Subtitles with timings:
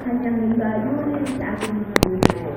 [0.00, 2.52] kanyang layunin sa ating mga buhay.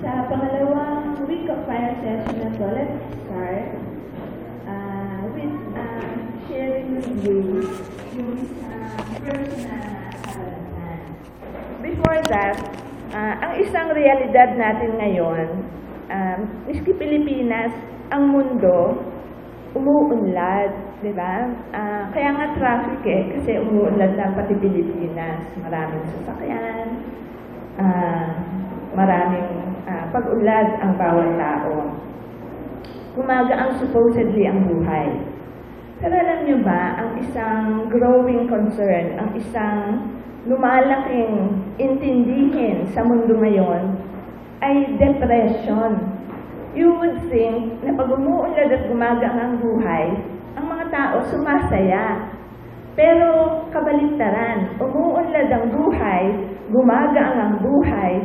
[0.00, 2.94] Sa pangalawang week of fire session na to, let's
[3.26, 3.66] start
[4.70, 6.14] uh, with uh,
[6.46, 7.38] sharing with you
[8.14, 9.78] yung uh, verse na
[10.22, 11.02] karanasan.
[11.82, 12.56] Before that,
[13.10, 15.46] ah, ang isang realidad natin ngayon,
[16.14, 17.74] um, miski Pilipinas,
[18.14, 19.02] ang mundo,
[19.74, 21.48] umuunlad, di ba?
[21.72, 25.48] Ah, kaya nga traffic eh, kasi umuunlad na pati Pilipinas.
[25.56, 26.86] Maraming sasakyan,
[27.80, 28.28] ah,
[28.92, 31.88] maraming ah, pag-unlad ang bawat tao.
[33.16, 35.08] Kumaga ang supposedly ang buhay.
[36.00, 40.04] Pero alam niyo ba, ang isang growing concern, ang isang
[40.48, 43.96] lumalaking intindihin sa mundo ngayon
[44.60, 45.96] ay depression.
[46.76, 50.06] You would think na pag umuunlad at gumagang ang buhay,
[50.90, 52.34] ang tao sumasaya.
[52.98, 56.24] Pero kabaliktaran, umuunlad ang buhay,
[56.74, 58.18] gumagaan ang buhay,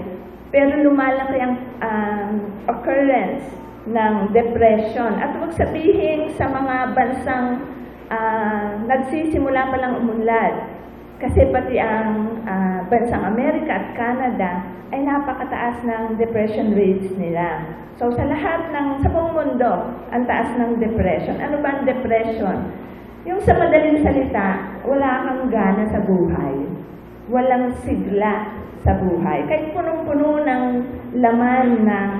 [0.49, 1.53] pero lumalaki ang
[1.85, 2.31] um,
[2.65, 3.45] occurrence
[3.85, 5.13] ng depression.
[5.21, 7.61] At huwag sabihin sa mga bansang
[8.09, 10.74] ah, nagsisimula pa lang umunlad,
[11.19, 14.51] kasi pati ang ah, bansang Amerika at Canada
[14.91, 17.63] ay napakataas ng depression rates nila.
[17.95, 21.39] So sa lahat ng, sa buong mundo, ang taas ng depression.
[21.39, 22.71] Ano ba ang depression?
[23.23, 26.67] Yung sa madaling salita, wala kang gana sa buhay.
[27.31, 28.51] Walang sigla
[28.85, 29.49] sa buhay.
[29.49, 30.63] Kahit punong-puno ng
[31.17, 32.11] laman ng,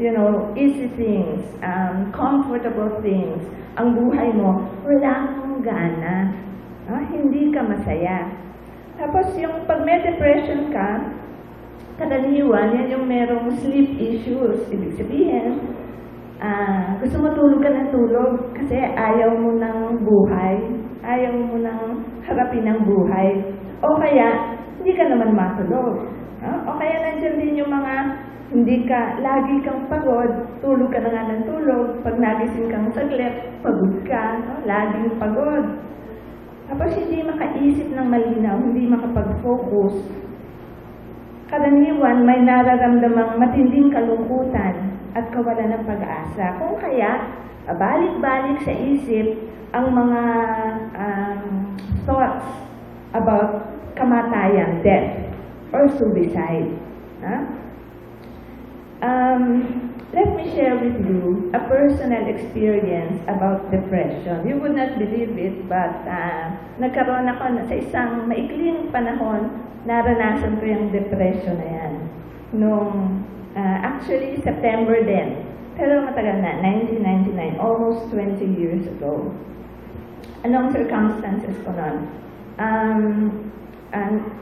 [0.00, 3.44] you know, easy things, um, comfortable things,
[3.76, 6.32] ang buhay mo, wala kang gana.
[6.88, 8.43] Ah, hindi ka masaya.
[9.04, 11.12] Tapos yung pag may depression ka,
[12.00, 14.64] kadaniwan, yan yung merong sleep issues.
[14.72, 15.60] Ibig sabihin,
[16.40, 20.56] ah, gusto mo tulog ka ng tulog kasi ayaw mo ng buhay,
[21.04, 21.80] ayaw mo ng
[22.24, 23.44] harapin ng buhay.
[23.84, 26.08] O kaya, hindi ka naman matulog.
[26.40, 28.24] Ah, O kaya nandiyan din yung mga
[28.56, 33.52] hindi ka, lagi kang pagod, tulog ka na nga ng tulog, pag nagising kang saglit,
[33.60, 34.64] pagod ka, no?
[34.64, 35.92] laging pagod.
[36.64, 39.94] Tapos hindi makaisip ng malinaw, hindi makapag-focus.
[41.52, 46.56] Karaniwan, may nararamdamang matinding kalungkutan at kawalan ng pag-asa.
[46.56, 47.30] Kung kaya,
[47.68, 49.44] balik-balik sa isip
[49.76, 50.22] ang mga
[50.96, 51.42] um,
[52.08, 52.48] thoughts
[53.12, 55.30] about kamatayan, death,
[55.70, 56.72] or suicide.
[57.22, 57.36] Ha?
[59.04, 64.48] Um, let me share with you a personal experience about depression.
[64.48, 70.56] You would not believe it, but uh, nagkaroon ako na- sa isang maikling panahon, naranasan
[70.56, 71.92] ko yung depression na yan.
[72.56, 73.20] Noong,
[73.52, 75.52] uh, actually, September din.
[75.76, 79.28] Pero matagal na, 1999, almost 20 years ago.
[80.48, 82.08] Anong circumstances ko noon?
[82.56, 83.04] Um,
[83.92, 84.32] ang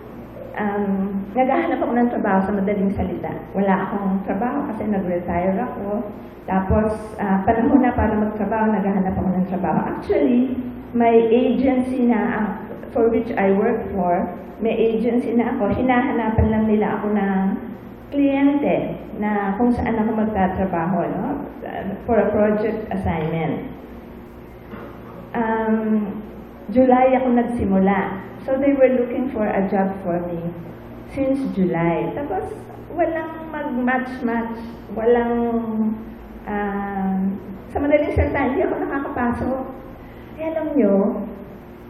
[0.57, 3.33] um, naghahanap ako ng trabaho sa madaling salita.
[3.57, 6.05] Wala akong trabaho kasi nag-retire ako.
[6.43, 6.93] Tapos,
[7.23, 9.79] ah, panahon na para magtrabaho, naghahanap ako ng trabaho.
[9.87, 10.59] Actually,
[10.93, 12.49] may agency na ah,
[12.91, 14.27] for which I work for,
[14.61, 15.73] may agency na ako.
[15.75, 17.39] Hinahanapan lang nila ako ng
[18.13, 21.27] kliyente na kung saan ako magtatrabaho no?
[22.05, 23.73] for a project assignment.
[25.33, 26.21] Um,
[26.71, 28.23] July ako nagsimula.
[28.47, 30.39] So they were looking for a job for me
[31.11, 32.15] since July.
[32.15, 32.47] Tapos
[32.95, 34.59] walang mag-match-match,
[34.95, 35.35] walang
[36.47, 37.19] ah,
[37.73, 39.63] sa madaling salita, hindi ako nakakapasok.
[40.37, 40.95] Kaya alam nyo,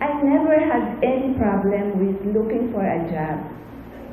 [0.02, 3.38] I never had any problem with looking for a job.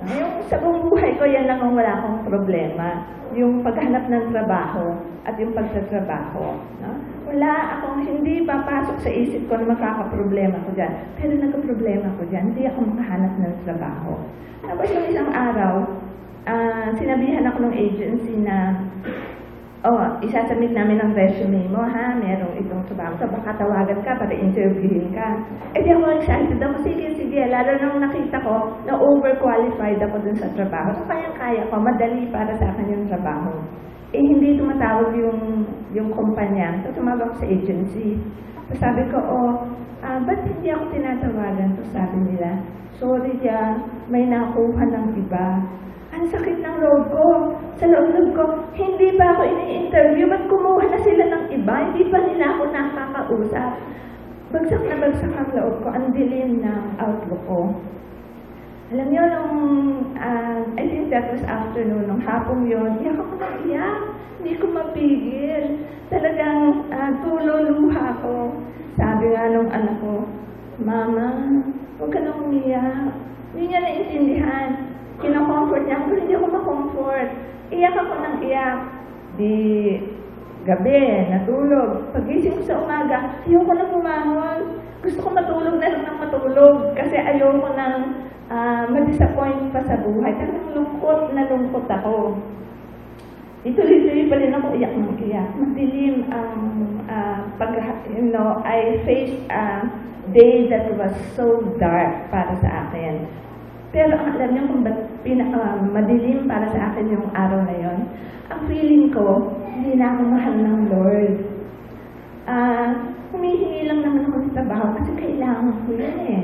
[0.06, 3.03] Yung sa buong buhay ko, yan lang ang wala akong problema.
[3.36, 4.96] Yung paghanap ng trabaho
[5.28, 6.56] at yung pagtatrabaho.
[6.81, 6.92] No?
[7.30, 11.14] Wala akong, hindi papasok sa isip ko na makakaproblema ko dyan.
[11.14, 14.18] Pero nagka-problema ko dyan, hindi ako makahanap ng trabaho.
[14.66, 15.86] Tapos yung isang araw,
[16.50, 18.82] ah, sinabihan ako ng agency na,
[19.86, 22.18] oh, isasubmit namin ang resume mo, ha?
[22.18, 23.14] Merong itong trabaho.
[23.22, 25.46] So, baka tawagan ka para interviewin ka.
[25.78, 26.82] Eh, di ako excited ako.
[26.82, 27.46] Sige, sige.
[27.46, 30.98] Lalo nang nakita ko na overqualified ako dun sa trabaho.
[30.98, 31.78] So, kayang-kaya ko.
[31.78, 33.54] Madali para sa akin yung trabaho.
[34.10, 36.82] Eh, hindi tumatawag yung, yung kumpanya.
[36.82, 38.18] So, tumawag sa agency.
[38.66, 39.52] So, sabi ko, oh,
[40.02, 41.78] ah, ba't hindi ako tinatawagan?
[41.78, 42.58] So, sabi nila,
[42.98, 43.78] sorry ya,
[44.10, 45.62] may nakuha ng iba.
[46.10, 47.26] Ang sakit ng loob ko.
[47.78, 50.26] Sa loob-loob ko, hindi pa ako ini-interview.
[50.26, 51.76] Ba't kumuha na sila ng iba?
[51.86, 53.72] Hindi pa nila ako nakakausap.
[54.50, 55.88] Bagsak na bagsak ang loob ko.
[55.94, 57.62] Ang dilim ng outlook ko.
[58.89, 59.53] Alam niyo, nung,
[60.18, 64.01] ah, I think that was afternoon, nung hapong yun, iyak ako na iyak.
[64.41, 65.86] Hindi ko mapigil.
[66.09, 68.50] Talagang uh, tulo luha ko.
[68.97, 70.25] Sabi nga nung anak ko,
[70.81, 71.27] Mama,
[72.01, 73.13] huwag ka nang umiyak.
[73.53, 74.69] Hindi niya naintindihan.
[75.21, 77.30] Kino-comfort niya ako, hindi ako ma-comfort.
[77.69, 78.80] Iyak ako ng iyak.
[79.38, 79.53] Di
[80.65, 82.09] gabi, natulog.
[82.09, 84.59] Pagising ko sa umaga, ayoko na bumangon.
[85.06, 90.34] Gusto ko matulog na lang ng matulog kasi ayoko nang ah, ma-disappoint pa sa buhay.
[90.36, 92.38] Kasi lungkot na lungkot ako.
[93.63, 95.50] Ituloy-tuloy pa rin ako iyak ng iyak.
[95.56, 96.54] Madilim ang
[97.07, 97.78] ah, pag,
[98.10, 99.86] you know, I faced a
[100.34, 103.25] day that was so dark para sa akin.
[103.90, 108.00] Pero alam niyo kung ba't pinaka madilim para sa akin yung araw na yon,
[108.54, 111.36] ang feeling ko, hindi na ako mahal ng Lord.
[112.46, 112.94] Ah,
[113.34, 116.44] humihingi lang naman ako ng trabaho kasi kailangan ko yun eh.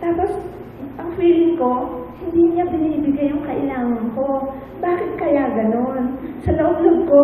[0.00, 0.32] Tapos,
[1.06, 4.50] ang feeling ko, hindi niya binibigay yung kailangan ko.
[4.82, 6.18] Bakit kaya ganon?
[6.42, 7.20] Sa loob-loob ko,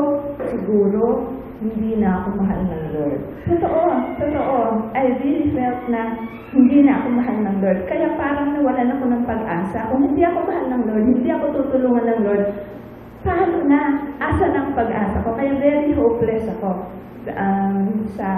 [0.46, 1.26] siguro,
[1.58, 3.20] hindi na ako mahal ng Lord.
[3.50, 3.82] Totoo,
[4.23, 4.58] totoo.
[4.94, 6.14] I really felt na
[6.55, 7.81] hindi na ako mahal ng Lord.
[7.90, 9.90] Kaya parang nawalan ako ng pag-asa.
[9.90, 12.44] Kung hindi ako mahal ng Lord, hindi ako tutulungan ng Lord,
[13.23, 14.13] paano na?
[14.19, 15.35] Asa ng pag-asa ko?
[15.35, 16.91] Kaya very hopeless ako
[17.31, 18.29] um, sa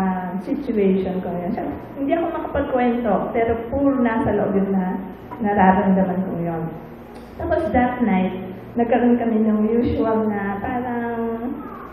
[0.45, 1.29] situation ko.
[1.53, 1.65] So,
[1.97, 5.01] hindi ako makapagkwento, pero puro nasa loob yun na
[5.41, 6.63] nararamdaman ko yun.
[7.41, 11.23] Tapos that night, nagkaroon kami ng usual na parang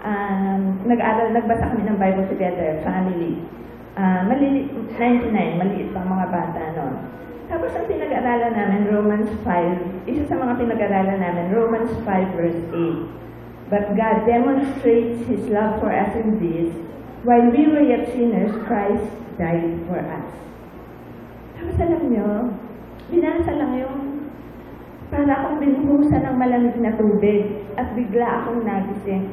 [0.06, 3.42] um, nag-aral, nagbasa kami ng Bible together, family.
[3.92, 6.96] Ah, malili, 99, maliit pa mga bata noon.
[7.52, 13.68] Tapos ang pinag-aralan namin, Romans 5, isa sa mga pinag-aralan namin, Romans 5 verse 8.
[13.68, 16.72] But God demonstrates His love for us in this,
[17.28, 19.04] while we were yet sinners, Christ
[19.36, 20.32] died for us.
[21.60, 22.56] Tapos alam nyo,
[23.12, 24.32] binasa lang yung
[25.12, 29.28] para akong binuhusan ng malamig na tubig at bigla akong nagising.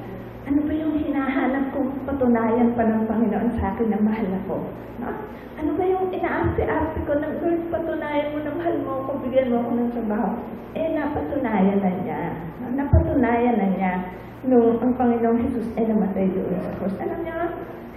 [0.48, 4.64] Ano ba yung hinahanap kong patunayan pa ng Panginoon sa akin na mahal ako?
[4.96, 5.12] No?
[5.60, 9.60] Ano ba yung inaarte-arte ko ng Lord, patunayan mo na mahal mo ako, bigyan mo
[9.60, 10.28] ako ng trabaho?
[10.72, 12.20] Eh, napatunayan na niya.
[12.64, 12.72] No?
[12.80, 13.92] Napatunayan na niya
[14.48, 16.96] nung ang Panginoong Jesus ay namatay doon sa cross.
[16.96, 17.36] Alam niyo,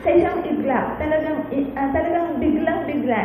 [0.04, 1.48] sa isang igla, talagang,
[1.80, 3.22] ah, talagang biglang-bigla,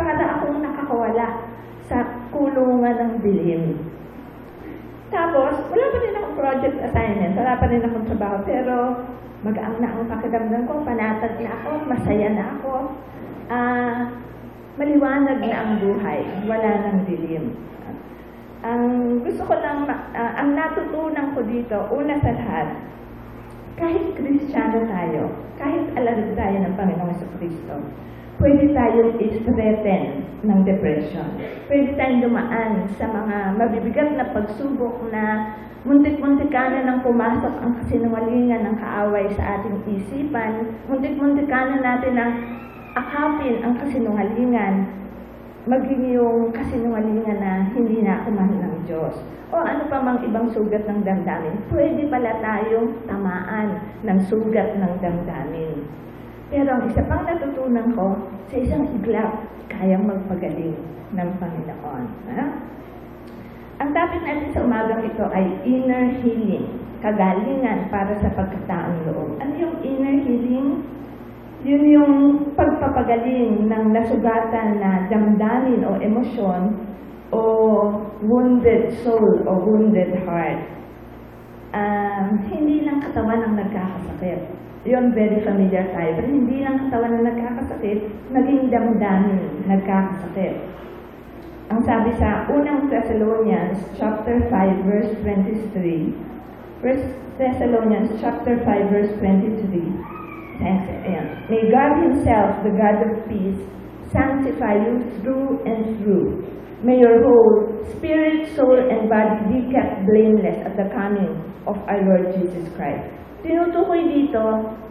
[0.00, 1.52] para akong nakakawala
[1.84, 2.00] sa
[2.32, 3.76] kulungan ng dilim.
[5.10, 8.76] Tapos, wala pa rin akong project assignment, wala pa rin akong trabaho, pero
[9.42, 12.74] magaang na ang pakiramdam ko, panatag na ako, masaya na ako,
[13.50, 13.98] ah,
[14.78, 17.58] maliwanag na ang buhay, wala nang dilim.
[18.62, 18.84] Ang
[19.26, 22.68] gusto ko lang, ah, ang natutunan ko dito, una sa lahat,
[23.80, 25.22] kahit Kristiyano tayo,
[25.56, 27.80] kahit alagad tayo ng Panginoong sa Kristo,
[28.36, 30.02] pwede tayong i-threaten
[30.44, 31.28] ng depression.
[31.64, 35.56] Pwede tayong dumaan sa mga mabibigat na pagsubok na
[35.88, 42.32] muntik-muntikanan ng pumasok ang kasinungalingan ng kaaway sa ating isipan, muntik-muntikanan natin ang
[42.92, 44.92] akapin ang kasinungalingan,
[45.68, 49.14] maging yung kasinungalingan na hindi na ako mahal ng Diyos.
[49.50, 54.92] O ano pa mang ibang sugat ng damdamin, pwede pala tayong tamaan ng sugat ng
[55.02, 55.84] damdamin.
[56.48, 60.78] Pero ang isa pang natutunan ko, sa isang iglap, kayang magpagaling
[61.14, 62.04] ng Panginoon.
[62.34, 62.44] Ha?
[63.80, 66.68] Ang topic natin sa umagang ito ay inner healing,
[67.00, 69.40] kagalingan para sa pagkataong loob.
[69.40, 70.84] Ano yung inner healing?
[71.60, 72.14] Yun yung
[72.56, 76.72] pagpapagaling ng nasugatan na damdamin o emosyon
[77.36, 77.40] o
[78.24, 80.64] wounded soul o wounded heart.
[81.76, 84.40] Um, hindi lang katawan ang nagkakasakit.
[84.88, 86.16] Yun, very familiar tayo.
[86.16, 87.98] Pero hindi lang katawan ang nagkakasakit,
[88.32, 90.64] naging damdamin nagkakasakit.
[91.68, 96.16] Ang sabi sa unang Thessalonians chapter 5 verse 23,
[96.80, 97.06] First
[97.36, 100.19] Thessalonians chapter 5 verse 23.
[100.60, 101.26] Ayan.
[101.48, 103.60] May God Himself, the God of peace,
[104.12, 106.44] sanctify you through and through.
[106.80, 111.28] May your whole spirit, soul, and body be kept blameless at the coming
[111.68, 113.04] of our Lord Jesus Christ.
[113.40, 114.40] Tinutukoy dito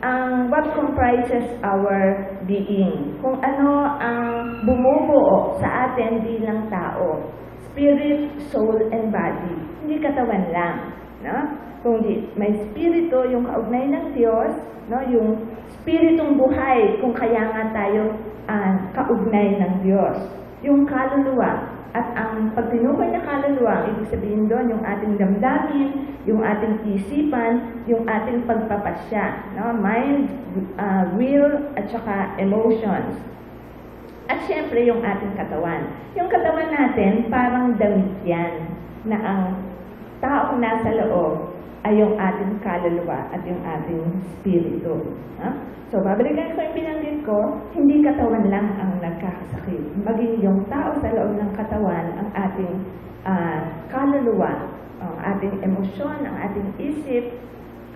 [0.02, 3.14] ang what comprises our being.
[3.22, 4.22] Kung ano ang
[4.66, 7.30] bumubuo sa atin bilang tao.
[7.70, 9.54] Spirit, soul, and body.
[9.86, 10.99] Hindi katawan lang.
[11.20, 11.38] No?
[11.84, 14.52] Kung di, may spirito, yung kaugnay ng Diyos,
[14.92, 15.00] no?
[15.08, 15.48] yung
[15.80, 18.16] spiritong buhay, kung kaya nga tayo
[18.48, 20.18] ah, kaugnay ng Diyos.
[20.64, 26.46] Yung kaluluwa, at ang pag tinukoy na kaluluwa, ibig sabihin doon yung ating damdamin, yung
[26.46, 29.74] ating isipan, yung ating pagpapasya, no?
[29.74, 30.30] mind,
[30.78, 33.18] uh, will, at saka emotions.
[34.30, 35.90] At syempre, yung ating katawan.
[36.14, 38.70] Yung katawan natin, parang damit yan,
[39.10, 39.44] na ang
[40.20, 41.56] taong nasa loob
[41.88, 44.04] ay yung ating kaluluwa at yung ating
[44.36, 45.00] spirito.
[45.40, 45.50] Ha?
[45.90, 47.38] So, babalikan ko yung binanggit ko,
[47.74, 50.06] hindi katawan lang ang nagkakasakit.
[50.06, 52.74] Maging yung tao sa loob ng katawan, ang ating
[53.26, 54.70] ah, kaluluwa,
[55.02, 57.42] ang ating emosyon, ang ating isip,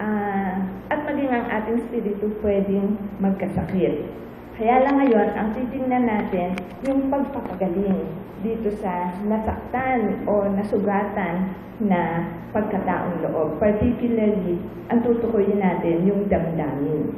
[0.01, 0.57] ah,
[0.89, 4.09] at maging ang ating spirito pwedeng magkasakit.
[4.53, 6.53] Kaya lang ngayon, ang titingnan natin,
[6.85, 8.05] yung pagpapagaling
[8.45, 13.57] dito sa nasaktan o nasugatan na pagkataong loob.
[13.57, 14.61] Particularly,
[14.93, 17.17] ang tutukoyin natin yung damdamin.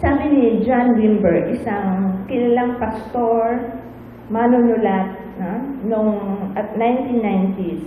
[0.00, 3.68] Sabi ni John Wimber, isang kilalang pastor,
[4.32, 6.16] manunulat, na, nung
[6.56, 7.84] at 1990s,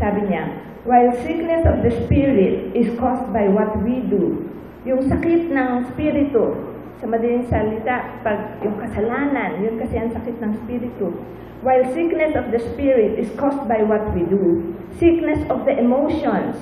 [0.00, 0.56] sabi niya,
[0.88, 4.48] While sickness of the spirit is caused by what we do,
[4.88, 6.67] yung sakit ng spirito,
[6.98, 11.14] sa madaling salita, pag yung kasalanan, yun kasi ang sakit ng spirito.
[11.62, 16.58] While sickness of the spirit is caused by what we do, sickness of the emotions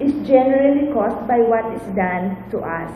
[0.00, 2.92] is generally caused by what is done to us.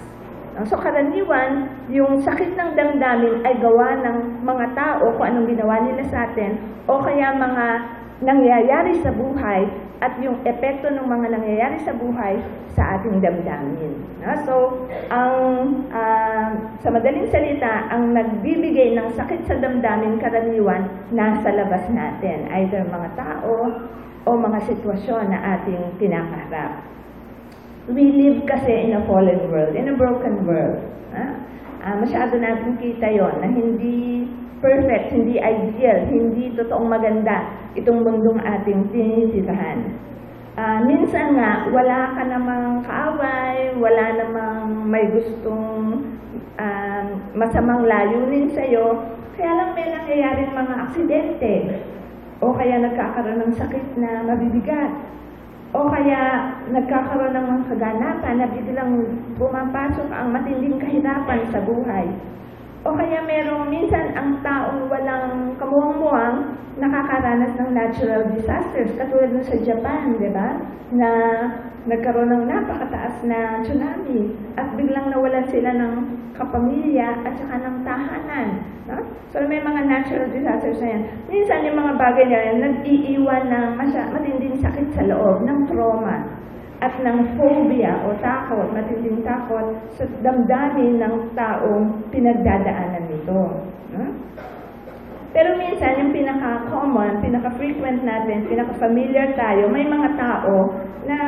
[0.53, 0.69] No?
[0.69, 6.05] So karaniwan, yung sakit ng damdamin ay gawa ng mga tao kung anong ginawa nila
[6.13, 7.67] sa atin o kaya mga
[8.21, 9.65] nangyayari sa buhay
[10.03, 12.43] at yung epekto ng mga nangyayari sa buhay
[12.75, 14.03] sa ating damdamin.
[14.19, 14.35] No?
[14.43, 14.55] So,
[15.07, 15.31] ang
[15.95, 16.51] ah,
[16.83, 23.15] sa madaling salita, ang nagbibigay ng sakit sa damdamin karaniwan nasa labas natin, either mga
[23.15, 23.71] tao
[24.27, 26.93] o mga sitwasyon na ating kinakaharap
[27.91, 30.79] we live kasi in a fallen world, in a broken world.
[31.11, 31.25] Ha?
[31.83, 34.31] Ah, masyado natin kita yon na hindi
[34.63, 39.99] perfect, hindi ideal, hindi totoong maganda itong mundong ating tinitirahan.
[40.55, 46.07] Ah, minsan nga, wala ka namang kaaway, wala namang may gustong
[46.63, 47.03] ah,
[47.35, 49.03] masamang layunin sa'yo,
[49.35, 51.55] kaya lang may nangyayaring mga aksidente,
[52.39, 54.93] o kaya nagkakaroon ng sakit na mabibigat,
[55.73, 58.93] o kaya nagkakaroon ng mga kaganapan na biglang
[59.41, 62.13] pumapasok ang matinding kahirapan sa buhay.
[62.83, 69.55] O kaya merong minsan ang taong walang kamuwang-muwang nakakaranas ng natural disasters, katulad ng sa
[69.63, 70.59] Japan, di ba?
[70.91, 71.11] Na
[71.87, 75.95] nagkaroon ng napakataas na tsunami at biglang nawalan sila ng
[76.35, 78.49] kapamilya at saka ng tahanan.
[78.91, 78.99] No?
[79.31, 81.03] So may mga natural disasters na yan.
[81.31, 86.43] Minsan yung mga bagay na yan, nag-iiwan ng masya, matinding sakit sa loob, ng trauma
[86.83, 93.71] at ng phobia o takot, matinding takot sa damdamin ng taong pinagdadaanan nito.
[93.95, 94.03] No?
[95.31, 100.75] Pero minsan, yung pinaka-common, pinaka-frequent natin, pinaka-familiar tayo, may mga tao
[101.07, 101.19] na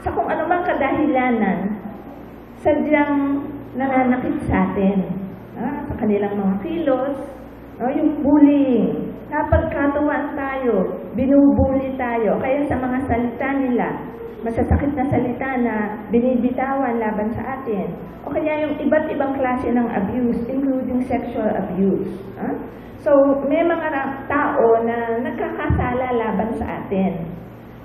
[0.00, 1.76] sa kung ano mang kadahilanan,
[2.64, 3.44] sadyang
[3.76, 5.12] nananakit sa atin.
[5.60, 7.16] Ah, sa kanilang mga kilos,
[7.76, 13.88] no, yung bullying, napagkatuwaan tayo, binubuli tayo, kaya sa mga salita nila,
[14.46, 15.74] masasakit na salita na
[16.14, 17.90] binibitawan laban sa atin.
[18.22, 22.10] O kaya yung iba't ibang klase ng abuse, including sexual abuse.
[22.38, 22.54] Ah?
[23.02, 23.10] So,
[23.46, 23.86] may mga
[24.26, 27.22] tao na nagkakasala laban sa atin.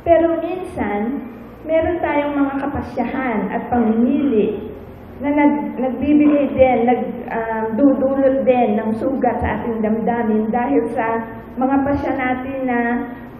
[0.01, 1.29] Pero minsan,
[1.62, 4.74] meron tayong mga kapasyahan at pamimili
[5.21, 6.89] na nag, nagbibigay din,
[7.31, 11.23] nagdudulot din ng sugat sa ating damdamin dahil sa
[11.55, 12.79] mga pasya natin na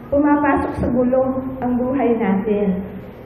[0.08, 2.80] pumapasok sa gulong ang buhay natin.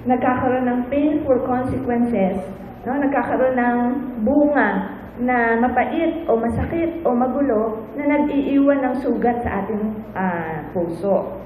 [0.06, 2.38] Nagkakaroon ng painful consequences,
[2.86, 2.98] no?
[2.98, 3.78] nagkakaroon ng
[4.22, 11.42] bunga na mapait o masakit o magulo na nag-iiwan ng sugat sa ating ah, puso.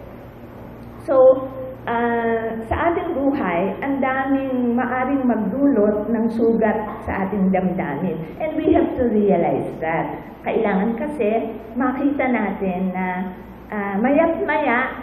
[1.08, 1.16] So,
[1.90, 8.38] ah, sa ating buhay, ang daming maaring magdulot ng sugat sa ating damdamin.
[8.38, 10.30] And we have to realize that.
[10.46, 13.34] Kailangan kasi makita natin na
[13.74, 15.02] ah, maya't maya,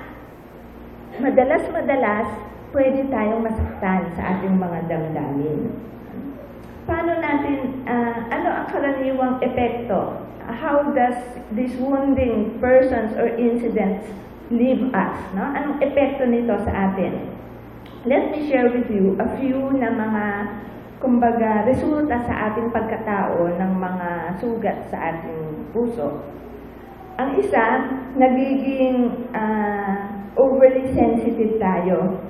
[1.19, 2.31] madalas-madalas,
[2.71, 5.75] pwede tayong masaktan sa ating mga damdamin.
[6.87, 10.23] Paano natin, ah, ano ang karaniwang epekto?
[10.47, 11.19] How does
[11.59, 14.07] these wounding persons or incidents
[14.51, 15.19] leave us?
[15.35, 15.45] No?
[15.51, 17.35] Anong epekto nito sa atin?
[18.07, 20.27] Let me share with you a few na mga,
[21.03, 26.23] kumbaga, resulta sa ating pagkatao ng mga sugat sa ating puso.
[27.19, 32.27] Ang isa, nagiging ah, overly sensitive tayo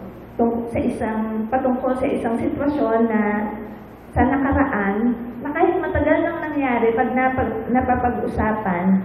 [0.69, 3.23] sa isang, patungkol sa isang sitwasyon na
[4.13, 9.01] sa nakaraan, na kahit matagal nang nangyari, pag napag, napapag-usapan,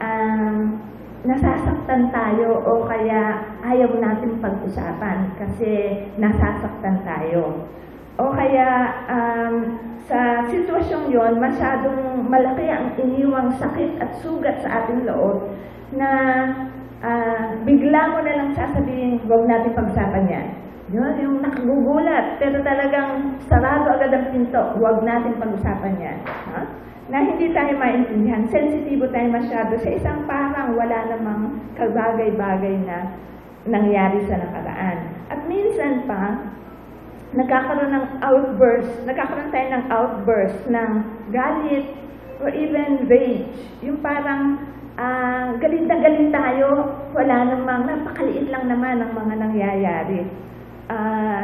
[0.00, 0.80] um,
[1.24, 7.64] nasasaktan tayo o kaya ayaw natin pag-usapan kasi nasasaktan tayo.
[8.20, 9.54] O kaya um,
[10.04, 15.48] sa sitwasyong yon masyadong malaki ang iniwang sakit at sugat sa ating loob
[15.96, 16.10] na
[17.00, 20.48] ah, bigla mo na lang sasabihin, huwag natin pag-usapan yan.
[20.92, 24.62] Yun, yung nakagugulat, pero talagang sarado agad ang pinto.
[24.76, 26.18] Huwag natin pag-usapan yan.
[26.52, 26.60] Ha?
[27.12, 33.12] Na hindi tayo maintindihan, sensitibo tayo masyado sa isang parang wala namang kabagay-bagay na
[33.68, 35.12] nangyari sa nakaraan.
[35.28, 36.48] At minsan pa,
[37.36, 40.90] nagkakaroon ng outburst, nagkakaroon tayo ng outburst ng
[41.28, 41.86] galit
[42.40, 43.52] or even rage.
[43.84, 44.64] Yung parang
[44.96, 46.68] ah, galit na galit tayo,
[47.12, 50.20] wala namang, napakaliit lang naman ang mga nangyayari.
[50.88, 51.42] Ah,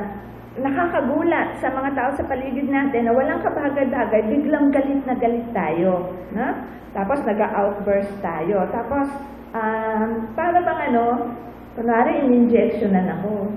[0.61, 6.13] nakakagulat sa mga tao sa paligid natin na walang kabagay-bagay, biglang galit na galit tayo.
[6.37, 6.69] Na?
[6.93, 8.69] Tapos nag-outburst tayo.
[8.71, 9.09] Tapos,
[9.57, 11.35] um, para bang ano,
[11.75, 13.55] kunwari in-injectionan ako.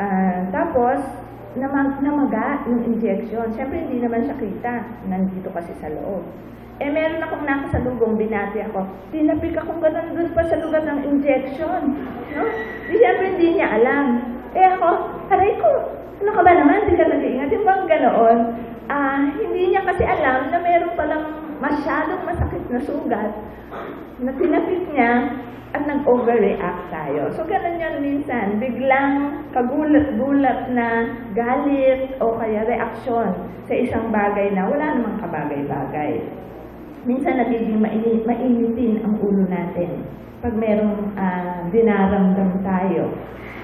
[0.00, 0.98] Ah, tapos,
[1.52, 3.52] namag namaga yung injection.
[3.52, 4.74] Siyempre, hindi naman siya kita.
[5.10, 6.24] Nandito kasi sa loob.
[6.80, 8.88] Eh, meron akong nakasalubong, binati ako.
[9.12, 11.94] Tinapik akong ganun doon pa sa lugar ng injection.
[12.32, 12.42] No?
[12.88, 14.06] Di siyempre, hindi niya alam.
[14.56, 14.90] Eh ako,
[15.28, 15.70] aray ko,
[16.22, 16.86] ano ka ba naman?
[16.86, 17.50] Hindi ka nag-iingat.
[17.50, 18.38] Yung bang ganoon,
[18.86, 21.26] ah, hindi niya kasi alam na meron palang
[21.58, 23.32] masyadong masakit na sugat
[24.22, 25.34] na tinapik niya
[25.72, 27.32] at nag-overreact tayo.
[27.34, 28.60] So, ganun yun minsan.
[28.62, 33.32] Biglang kagulat-gulat na galit o kaya reaksyon
[33.66, 36.22] sa isang bagay na wala namang kabagay-bagay.
[37.02, 40.06] Minsan nagiging mainit, mainitin ang ulo natin
[40.38, 43.10] pag merong ah, dinaramdam tayo.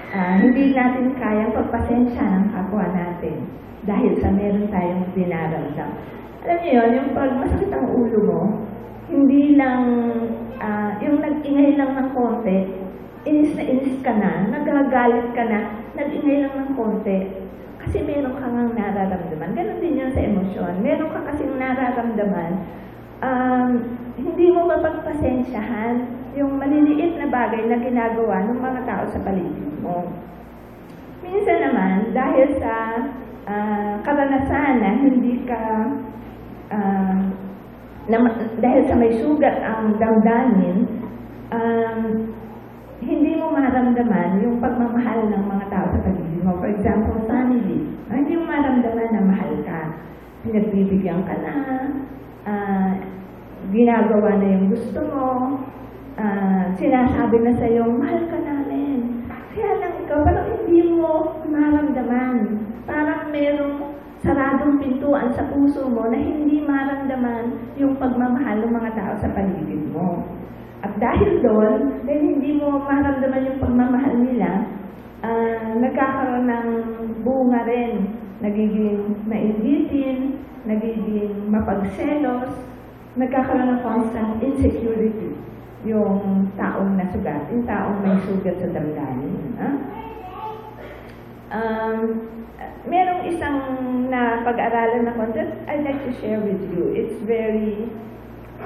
[0.09, 3.45] Ah, hindi natin kayang pagpasensya ng kapwa natin
[3.85, 5.89] dahil sa meron tayong dinaramdam.
[6.41, 8.41] Alam niyo yun, yung pag masakit ang ulo mo,
[9.05, 9.85] hindi lang,
[10.57, 12.73] ah, yung nag-ingay lang ng konti,
[13.29, 17.29] inis na inis ka na, nagagalit ka na, nag-ingay lang ng konti,
[17.77, 19.53] kasi meron ka ngang nararamdaman.
[19.53, 20.81] Ganon din yun sa emosyon.
[20.81, 22.65] Meron ka kasing nararamdaman,
[23.23, 23.69] um,
[24.19, 25.95] hindi mo mapagpasensyahan
[26.35, 30.07] yung maliliit na bagay na ginagawa ng mga tao sa paligid mo.
[31.23, 32.75] Minsan naman, dahil sa
[33.49, 35.61] ah, karanasan na hindi ka
[36.71, 37.17] ah,
[38.09, 38.17] na,
[38.57, 40.89] dahil sa may sugat ang damdamin,
[41.53, 41.99] um,
[42.99, 46.57] hindi mo maramdaman yung pagmamahal ng mga tao sa paligid mo.
[46.57, 47.85] For example, family.
[48.09, 49.81] Ah, hindi mo maramdaman na mahal ka.
[50.41, 51.53] Pinagbibigyan ka na,
[52.47, 52.93] ah,
[53.71, 55.27] ginagawa na yung gusto mo,
[56.15, 59.25] ah, sinasabi na sa'yo, mahal ka namin.
[59.55, 62.63] Kaya lang ikaw, parang hindi mo maramdaman.
[62.87, 69.13] Parang merong saradong pintuan sa puso mo na hindi maramdaman yung pagmamahal ng mga tao
[69.19, 70.23] sa paligid mo.
[70.79, 74.51] At dahil doon, dahil hindi mo maramdaman yung pagmamahal nila,
[75.23, 76.67] ah, nagkakaroon ng
[77.23, 78.15] bunga rin.
[78.39, 82.55] Nagiging maigitin, nagiging mapagselos,
[83.19, 85.35] nagkakaroon ng constant insecurity
[85.87, 89.55] yung taong nasugat, yung taong may sugat sa damdamin.
[89.55, 89.69] Ha?
[91.49, 91.99] Um,
[92.85, 93.57] merong isang
[94.11, 96.91] na pag-aralan na content I'd like to share with you.
[96.91, 97.87] It's very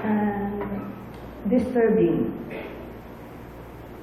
[0.01, 0.89] um,
[1.45, 2.33] disturbing.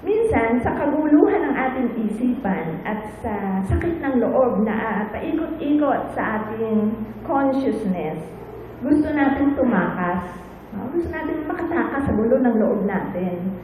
[0.01, 6.41] Minsan, sa kaguluhan ng ating isipan at sa sakit ng loob na uh, paikot-ikot sa
[6.41, 6.89] ating
[7.21, 8.17] consciousness,
[8.81, 10.41] gusto natin tumakas.
[10.73, 10.89] No?
[10.89, 13.61] Gusto natin makatakas sa gulo ng loob natin.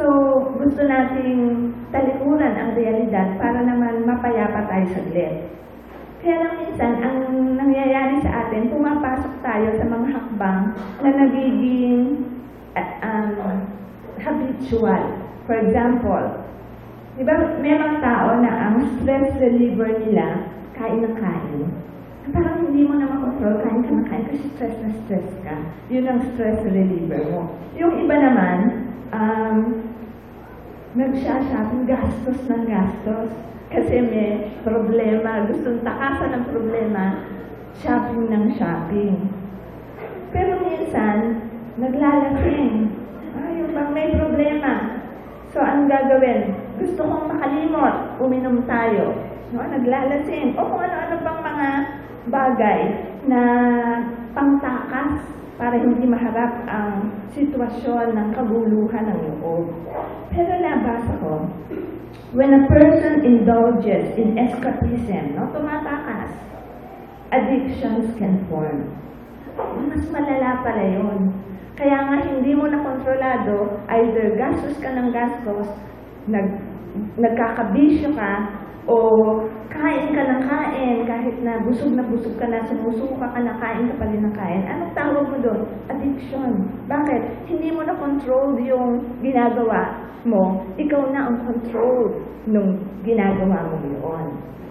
[0.00, 0.08] So,
[0.56, 5.44] gusto nating talikuran ang realidad para naman mapayapa tayo saglit.
[6.24, 7.16] Kaya lang minsan, ang
[7.60, 10.62] nangyayari sa atin, pumapasok tayo sa mga hakbang
[11.04, 12.16] na nagiging
[12.72, 13.60] uh, um,
[14.16, 15.19] habitual.
[15.50, 16.46] For example,
[17.18, 20.46] di ba may mga tao na ang stress reliever nila,
[20.78, 21.66] kain ng kain.
[22.30, 25.58] Parang hindi mo na makontrol, kain ka ng kain kasi stress na stress ka.
[25.90, 27.50] Yun ang stress reliever mo.
[27.74, 28.58] Yung iba naman,
[29.10, 29.82] um,
[30.94, 33.34] nagsashopping, gastos ng gastos.
[33.74, 37.26] Kasi may problema, gustong takasan ng problema,
[37.82, 39.34] shopping ng shopping.
[40.30, 41.42] Pero minsan,
[41.74, 42.94] naglalasing.
[43.34, 44.99] Ah, yung bang may problema.
[45.50, 46.54] So, ang gagawin?
[46.78, 49.18] Gusto kong makalimot, uminom tayo.
[49.50, 50.54] No, naglalasing.
[50.54, 51.68] O kung ano-ano pang mga
[52.30, 52.80] bagay
[53.26, 53.42] na
[54.30, 55.26] pangtakas
[55.58, 59.74] para hindi maharap ang sitwasyon ng kaguluhan ng loob.
[60.30, 61.50] Pero nabasa ko,
[62.30, 66.30] when a person indulges in escapism, no, tumatakas,
[67.34, 68.86] addictions can form.
[69.58, 71.34] Mas malala pala yun.
[71.80, 75.64] Kaya nga hindi mo na kontrolado, either gastos ka ng gastos,
[76.28, 76.60] nag,
[77.16, 78.52] nagkakabisyo ka,
[78.84, 78.96] o
[79.72, 83.88] kain ka ng kain, kahit na busog na busog ka na, sumusuka ka na, kain
[83.88, 84.68] ka pa rin ng kain.
[84.68, 85.64] Anong tawag mo doon?
[85.88, 86.68] Addiction.
[86.84, 87.48] Bakit?
[87.48, 92.12] Hindi mo na control yung ginagawa mo, ikaw na ang control
[92.44, 94.26] nung ginagawa mo yun.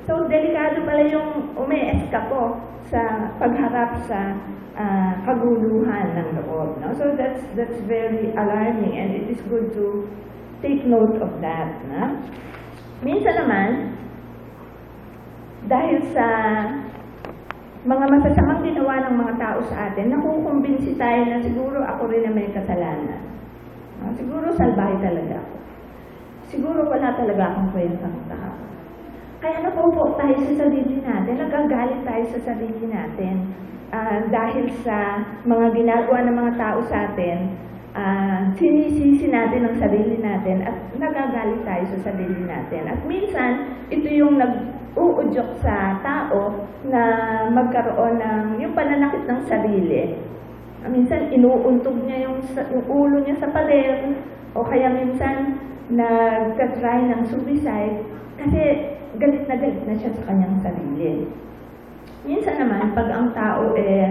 [0.10, 2.58] So, delikado pala yung umes ka po
[2.90, 4.42] sa pagharap sa
[4.74, 6.82] ah, kaguluhan ng loob.
[6.82, 6.90] No?
[6.98, 10.10] So, that's, that's very alarming and it is good to
[10.66, 11.78] take note of that.
[11.94, 12.26] Na?
[13.06, 13.70] Minsan naman,
[15.70, 16.26] dahil sa
[17.86, 22.34] mga masasamang ginawa ng mga tao sa atin, nakukumbinsi tayo na siguro ako rin na
[22.34, 23.30] may kasalanan.
[24.02, 25.56] Ah, siguro salbahe talaga ako.
[26.50, 28.69] Siguro wala talaga akong kwentang tao.
[29.40, 33.56] Kaya napupo tayo sa sarili natin, nagagalit tayo sa sarili natin
[33.88, 37.56] ah, dahil sa mga ginagawa ng mga tao sa atin,
[37.96, 42.84] ah, sinisisi natin ang sarili natin at nagagalit tayo sa sarili natin.
[42.92, 47.04] At minsan, ito yung nag-uudyok sa tao na
[47.56, 50.20] magkaroon ng yung pananakit ng sarili.
[50.84, 52.44] Ah, Minsan, inuuntog niya yung,
[52.76, 54.04] yung ulo niya sa pader
[54.52, 58.04] o kaya minsan, nagtatry ng suicide
[58.38, 58.62] kasi
[59.20, 61.28] galit na galit na siya sa kanyang sarili.
[62.24, 64.08] Minsan naman, pag ang tao eh,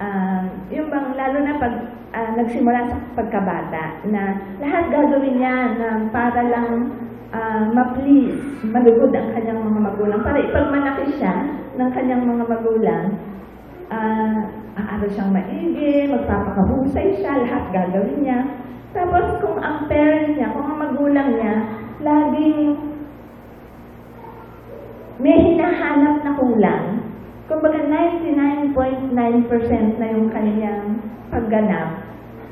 [0.00, 1.74] ah, yung bang, lalo na pag
[2.16, 6.90] ah, nagsimula sa pagkabata, na lahat gagawin niya na para lang
[7.36, 10.20] ah, ma-please, malugod ang kanyang mga magulang.
[10.24, 11.34] Para ipagmalaki siya
[11.76, 13.04] ng kanyang mga magulang,
[13.92, 14.40] ah,
[14.80, 18.40] aaral siyang maigi, magpapakahusay siya, lahat gagawin niya.
[18.90, 21.54] Tapos kung ang parent niya, kung ang magulang niya,
[22.02, 22.89] laging
[25.20, 26.86] may hinahanap na kulang.
[27.44, 30.96] Kumbaga 99.9% na yung kanyang
[31.28, 32.08] pagganap.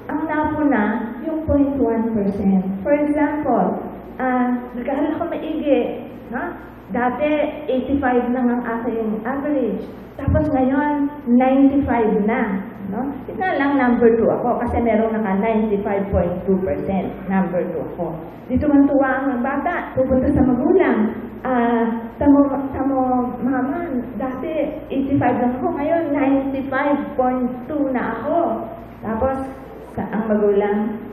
[0.08, 2.84] Ang napuna, yung 0.1%.
[2.84, 3.80] For example,
[4.20, 6.12] ah, nag-aaral ako maigi.
[6.28, 6.60] No?
[6.92, 7.28] Dati,
[7.68, 9.84] 85 lang ang aking average.
[10.16, 12.64] Tapos ngayon, 95 na.
[12.88, 13.04] No?
[13.28, 17.28] Ito lang, number 2 ako kasi meron naka 95.2%.
[17.28, 18.16] Number 2 ako.
[18.48, 21.12] Dito man tuwa ang bata, pupunta sa magulang.
[21.44, 21.84] Ah,
[22.16, 22.40] tamo,
[22.72, 22.98] tamo,
[23.44, 28.38] mama, dati 85 lang ako, ngayon 95.2 na ako.
[29.04, 29.36] Tapos,
[29.94, 31.07] sa, ang magulang,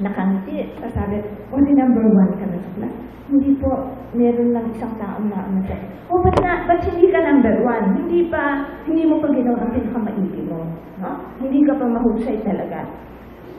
[0.00, 0.72] nakangiti.
[0.80, 2.94] Tapos sabi, o di number one ka na sa class.
[3.30, 3.70] Hindi po,
[4.10, 5.78] meron lang isang taong na ano siya.
[6.10, 7.86] O ba't na, ba't hindi ka number one?
[7.94, 10.66] Hindi pa, hindi mo pa ginawa ang pinakamaigi mo.
[10.98, 11.10] No?
[11.38, 12.90] Hindi ka pa mahusay talaga.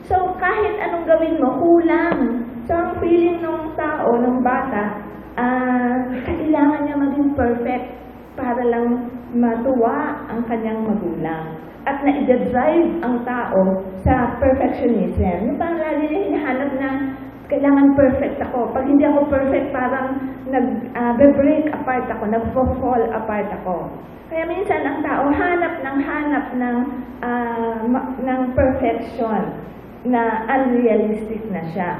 [0.04, 2.44] So, kahit anong gawin mo, kulang.
[2.68, 5.00] So, ang feeling ng tao, ng bata,
[5.40, 8.02] ah, kailangan niya maging perfect
[8.36, 11.56] para lang matuwa ang kanyang magulang.
[11.82, 15.50] At na-drive ang tao sa perfectionism.
[15.50, 16.90] Yung parang lagi niya hinahanap na
[17.50, 18.70] kailangan perfect ako.
[18.70, 23.90] Pag hindi ako perfect, parang nag-break apart ako, nag-fall apart ako.
[24.30, 26.76] Kaya minsan ang tao hanap ng hanap ng,
[27.20, 29.58] ah, ma- ng perfection
[30.06, 31.90] na unrealistic na siya.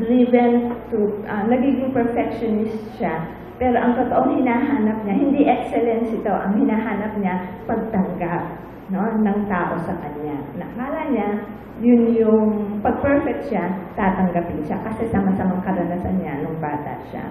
[0.00, 3.36] Driven to, ah, nagiging perfectionist siya.
[3.60, 7.36] Pero ang totoong hinahanap niya, hindi excellence ito, ang hinahanap niya,
[7.68, 10.38] pagtanggap no, ng tao sa kanya.
[10.56, 11.30] Nakala niya,
[11.78, 12.48] yun yung
[12.82, 17.24] pag-perfect siya, tatanggapin siya kasi sama-samang karanasan niya nung bata siya.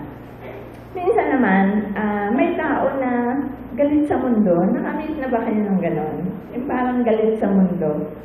[0.96, 3.36] Minsan naman, ah, may tao na
[3.78, 4.56] galit sa mundo.
[4.74, 6.18] Nakamit na ba kayo ng ganon?
[6.56, 8.18] Yung parang galit sa mundo.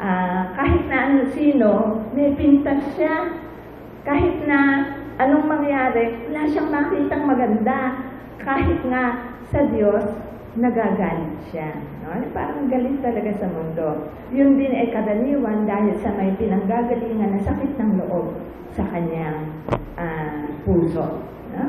[0.00, 3.34] Ah, kahit na ano sino, may pintas siya.
[4.04, 4.88] Kahit na
[5.20, 7.98] anong mangyari, wala siyang makitang maganda.
[8.40, 10.04] Kahit nga sa Diyos,
[10.54, 11.74] nagagalit siya.
[12.06, 12.14] No?
[12.30, 14.10] Parang galit talaga sa mundo.
[14.30, 18.38] Yun din ay kadaliwan dahil sa may pinanggagalingan na sakit ng loob
[18.74, 19.50] sa kanyang
[19.98, 21.26] ah, puso.
[21.54, 21.64] No?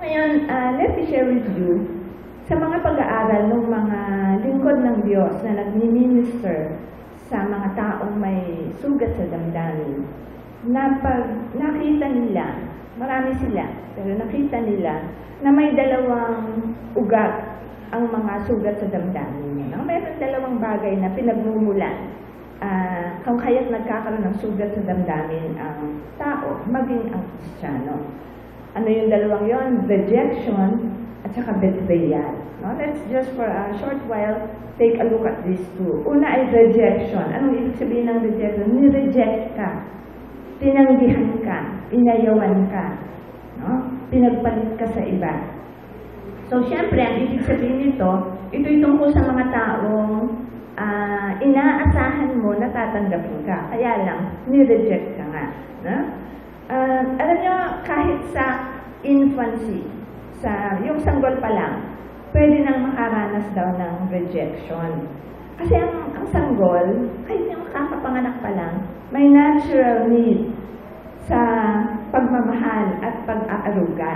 [0.00, 1.84] Ngayon, ah, let me share with you
[2.46, 4.00] sa mga pag-aaral ng mga
[4.46, 6.78] lingkod ng Diyos na nagmi-minister
[7.26, 10.06] sa mga taong may sugat sa damdamin,
[10.70, 11.26] na pag
[11.58, 13.66] nakita nila, marami sila,
[13.98, 15.10] pero nakita nila
[15.42, 17.55] na may dalawang ugat
[17.96, 19.66] ang mga sugat sa damdamin niya.
[19.72, 19.82] No?
[19.88, 22.12] Meron dalawang bagay na pinagmumulan
[22.60, 27.96] ah, kung kaya't nagkakaroon ng sugat sa damdamin ang tao, maging ang Kristiyano.
[28.76, 29.68] Ano yung dalawang yon?
[29.88, 30.92] Rejection
[31.24, 32.36] at saka betrayal.
[32.60, 32.76] No?
[32.76, 34.36] Let's just for a short while
[34.76, 36.04] take a look at these two.
[36.04, 37.24] Una ay rejection.
[37.32, 38.68] Anong ibig sabihin ng rejection?
[38.76, 39.70] Ni-reject ka.
[40.60, 41.58] Tinanggihan ka.
[41.88, 43.00] Inayawan ka.
[43.64, 43.88] No?
[44.12, 45.55] Pinagpalit ka sa iba.
[46.46, 48.10] So, syempre, ang ibig sabihin nito,
[48.54, 50.30] ito'y tungkol sa mga taong
[50.78, 53.66] ah, inaasahan mo na tatanggapin ka.
[53.74, 55.44] Kaya lang, ni-reject ka nga.
[55.82, 55.96] No?
[56.70, 59.86] Ah, alam nyo, kahit sa infancy,
[60.38, 61.82] sa yung sanggol pa lang,
[62.30, 65.08] pwede nang makaranas daw ng rejection.
[65.56, 70.52] Kasi ang, ang sanggol, kahit yung kakapanganak pa lang, may natural need
[72.16, 74.12] pagmamahal at pag-aaruga.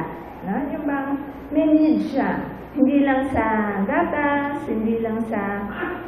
[0.51, 0.59] No?
[0.75, 1.11] Yung bang
[1.55, 2.43] may need siya.
[2.75, 5.43] Hindi lang sa gatas, hindi lang sa,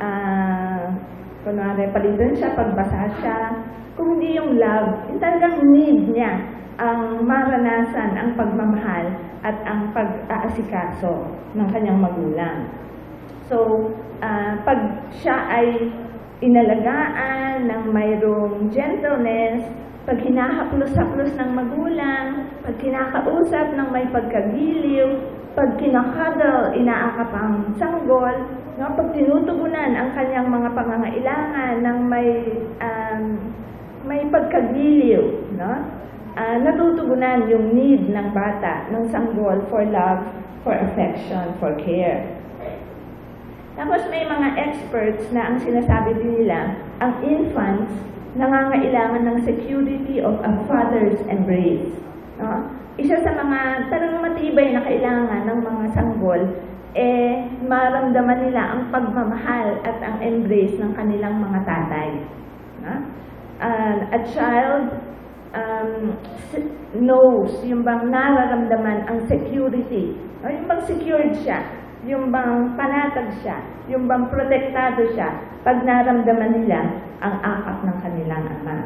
[0.02, 0.83] ah,
[1.46, 3.38] kunwari, palitan siya, pagbasa siya,
[3.98, 6.42] kundi yung love, yung talagang need niya
[6.83, 12.66] ang maranasan ang pagmamahal at ang pag-aasikaso ng kanyang magulang.
[13.46, 13.90] So,
[14.22, 15.90] ah, pag siya ay
[16.42, 19.62] inalagaan ng mayroong gentleness,
[20.02, 25.08] pag hinahaplos-haplos ng magulang, pag kinakausap ng may pagkagiliw,
[25.54, 28.34] pag kinakadal, inaakap ang sanggol,
[28.82, 28.90] no?
[28.98, 32.28] pag tinutugunan ang kanyang mga pangangailangan ng may
[32.82, 33.24] um,
[34.02, 35.72] may pagkagiliw, no?
[36.32, 40.24] Ah, natutugunan yung need ng bata, ng sanggol for love,
[40.64, 42.24] for affection, for care.
[43.76, 46.72] Tapos may mga experts na ang sinasabi nila,
[47.04, 47.92] ang infants
[48.32, 51.92] nangangailangan ng security of a father's embrace.
[52.40, 52.68] No?
[52.96, 56.42] Isa sa mga talagang matibay na kailangan ng mga sanggol,
[56.92, 62.08] eh, maramdaman nila ang pagmamahal at ang embrace ng kanilang mga tatay.
[62.84, 62.94] No?
[63.62, 64.90] Uh, a child
[65.54, 66.16] um,
[66.96, 71.62] knows, yung bang nararamdaman ang security, o yung bang secured siya,
[72.02, 78.44] yung bang panatag siya, yung bang protektado siya, pag naramdaman nila ang akap ng kanilang
[78.50, 78.76] ama.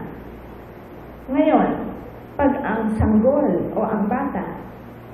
[1.32, 1.70] Ngayon,
[2.36, 4.60] pag ang sanggol o ang bata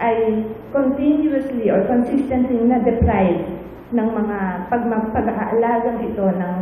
[0.02, 0.42] ay
[0.74, 3.46] continuously or consistently na-deprive
[3.94, 6.56] ng mga pagma- pag-aalagang ito ng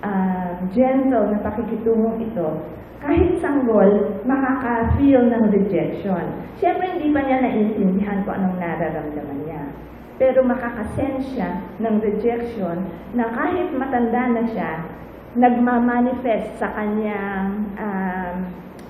[0.00, 2.48] ah, gentle na pakikitungong ito,
[2.98, 6.42] kahit sanggol, makaka-feel ng rejection.
[6.58, 9.57] Siyempre, hindi pa niya naiintindihan kung anong nararamdaman niya.
[10.18, 14.72] Pero makakasense siya ng rejection na kahit matanda na siya,
[15.38, 18.36] nagmamanifest sa kanyang um,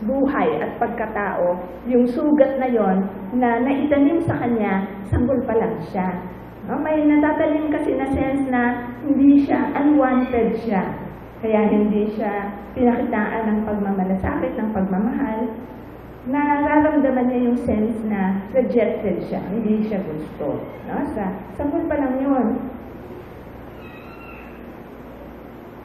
[0.09, 1.59] buhay at pagkatao,
[1.91, 3.05] yung sugat na yon
[3.37, 6.09] na naitanim sa kanya, sanggol pa lang siya.
[6.71, 6.79] No?
[6.79, 10.85] May natatalim kasi na sense na hindi siya, unwanted siya.
[11.39, 15.51] Kaya hindi siya pinakitaan ng pagmamalasakit, ng pagmamahal.
[16.29, 20.61] Nararamdaman niya yung sense na rejected siya, hindi siya gusto.
[20.85, 21.01] No?
[21.17, 21.25] Sa,
[21.57, 22.47] sanggol pa lang yun.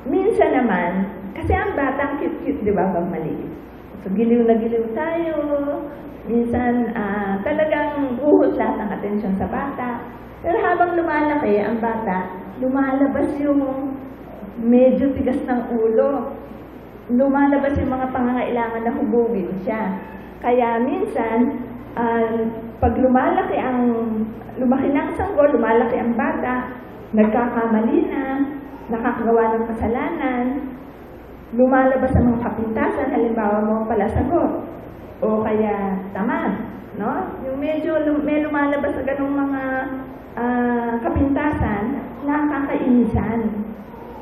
[0.03, 3.47] Minsan naman, kasi ang batang cute-cute, di ba, pag maliit.
[4.03, 5.35] So, giliw na giliw tayo.
[6.27, 10.03] Minsan, ah, talagang buhos lahat ng atensyon sa bata.
[10.43, 13.95] Pero habang lumalaki ang bata, lumalabas yung
[14.59, 16.35] medyo tigas ng ulo.
[17.07, 19.83] Lumalabas yung mga pangangailangan na hubugin siya.
[20.43, 21.63] Kaya minsan,
[21.95, 22.35] ah,
[22.83, 23.79] pag lumalaki ang,
[24.59, 26.67] lumaki na ang sanggol, lumalaki ang bata,
[27.15, 28.43] nagkakamali na,
[28.91, 30.45] nakakagawa ng kasalanan,
[31.55, 34.67] lumalabas ang mga kapintasan, halimbawa mo pala sagot,
[35.23, 36.59] o kaya tamad,
[36.99, 37.39] no?
[37.47, 39.63] Yung medyo lum- may lumalabas sa ganung mga
[40.35, 43.39] ah, kapintasan, nakakainisan.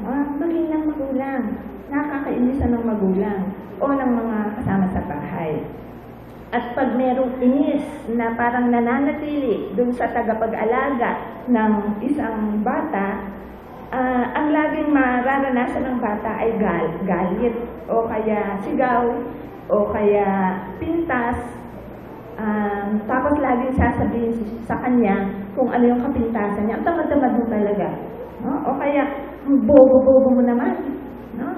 [0.06, 1.44] Ah, maging ng magulang,
[1.90, 3.42] nakakainisan ng magulang
[3.82, 5.81] o ng mga kasama sa bahay.
[6.52, 13.24] At pag merong inis na parang nananatili dun sa tagapag-alaga ng isang bata,
[13.96, 17.56] ah, ang laging mararanasan ng bata ay gal galit
[17.88, 19.16] o kaya sigaw
[19.72, 21.40] o kaya pintas.
[22.42, 24.34] Um, tapos laging sasabihin
[24.68, 26.80] sa kanya kung ano yung kapintasan niya.
[26.80, 27.88] Ang tamad-tamad mo talaga.
[28.42, 28.52] No?
[28.66, 29.04] O kaya,
[29.46, 30.74] "Ang bobo-bobo mo naman.
[31.38, 31.54] No?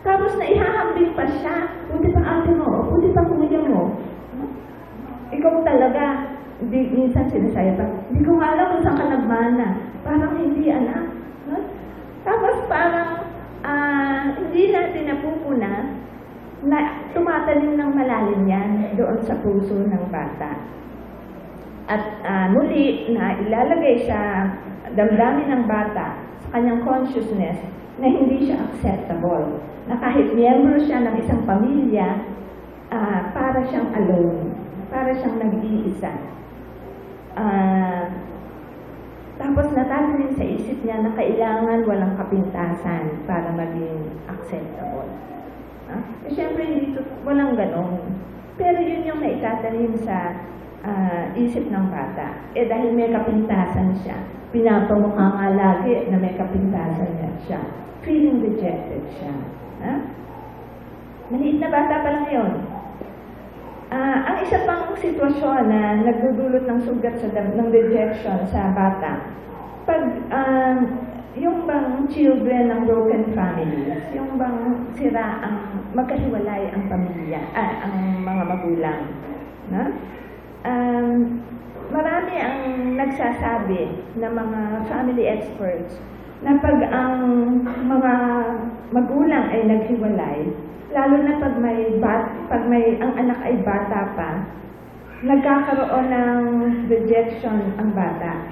[0.00, 1.68] Tapos na ihahambing pa siya.
[1.90, 3.98] Puti pa ate mo, o puti pa kuya mo.
[5.34, 9.68] Ikaw talaga, hindi, minsan sinasayo pa, hindi ko alam kung saan ka nagmana.
[10.06, 11.10] Parang hindi, anak.
[11.50, 11.58] No?
[12.22, 13.26] Tapos parang
[13.66, 15.98] ah, hindi natin napupuna
[16.62, 16.78] na
[17.10, 20.54] tumatalim ng malalim yan doon sa puso ng bata.
[21.90, 24.46] At ah, muli, na ilalagay sa
[24.94, 27.58] damdamin ng bata sa kanyang consciousness
[27.98, 29.58] na hindi siya acceptable.
[29.90, 32.38] Na kahit miyembro siya ng isang pamilya,
[32.90, 34.54] ah, para siyang alone.
[34.90, 36.12] Para siyang nag-iisa.
[37.38, 38.10] Ah,
[39.40, 45.08] tapos natatanim sa isip niya na kailangan walang kapintasan para maging acceptable.
[45.88, 48.20] Ah, eh, Siyempre, hindi to, walang ganon.
[48.60, 50.36] Pero yun yung naitatanim sa
[50.84, 52.44] ah, isip ng bata.
[52.52, 54.20] Eh dahil may kapintasan siya,
[54.52, 57.60] pinapamukha nga lagi na may kapintasan niya siya.
[58.04, 59.32] Feeling rejected siya.
[59.80, 59.94] Ha?
[61.30, 62.52] Maliit na bata pa lang yun.
[63.90, 69.18] Ah, ang isa pang sitwasyon na nagdudulot ng sugat sa dam- ng rejection sa bata,
[69.82, 70.78] pag um,
[71.34, 78.22] yung bang children ng broken families, yung bang sira ang magkahiwalay ang pamilya, ah, ang
[78.22, 79.02] mga magulang.
[79.74, 79.82] Na?
[80.62, 81.42] Um,
[81.90, 82.58] marami ang
[82.94, 85.98] nagsasabi na mga family experts
[86.46, 87.18] na pag ang
[87.66, 88.14] mga
[88.94, 94.30] magulang ay naghiwalay, lalo na pag may bat, pag may ang anak ay bata pa,
[95.22, 96.42] nagkakaroon ng
[96.90, 98.50] rejection ang bata.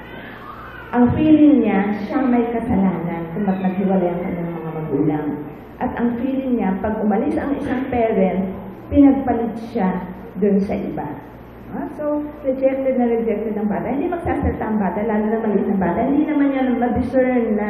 [0.94, 5.28] Ang feeling niya, siya may kasalanan kung ba't naghiwalay ang kanyang mga magulang.
[5.78, 8.56] At ang feeling niya, pag umalis ang isang parent,
[8.88, 10.08] pinagpalit siya
[10.40, 11.08] dun sa iba.
[11.68, 13.92] Ah, so, rejected na rejected ang bata.
[13.92, 16.00] Hindi magsasalita ang bata, lalo na maliit na bata.
[16.00, 17.68] Hindi naman niya ma-discern na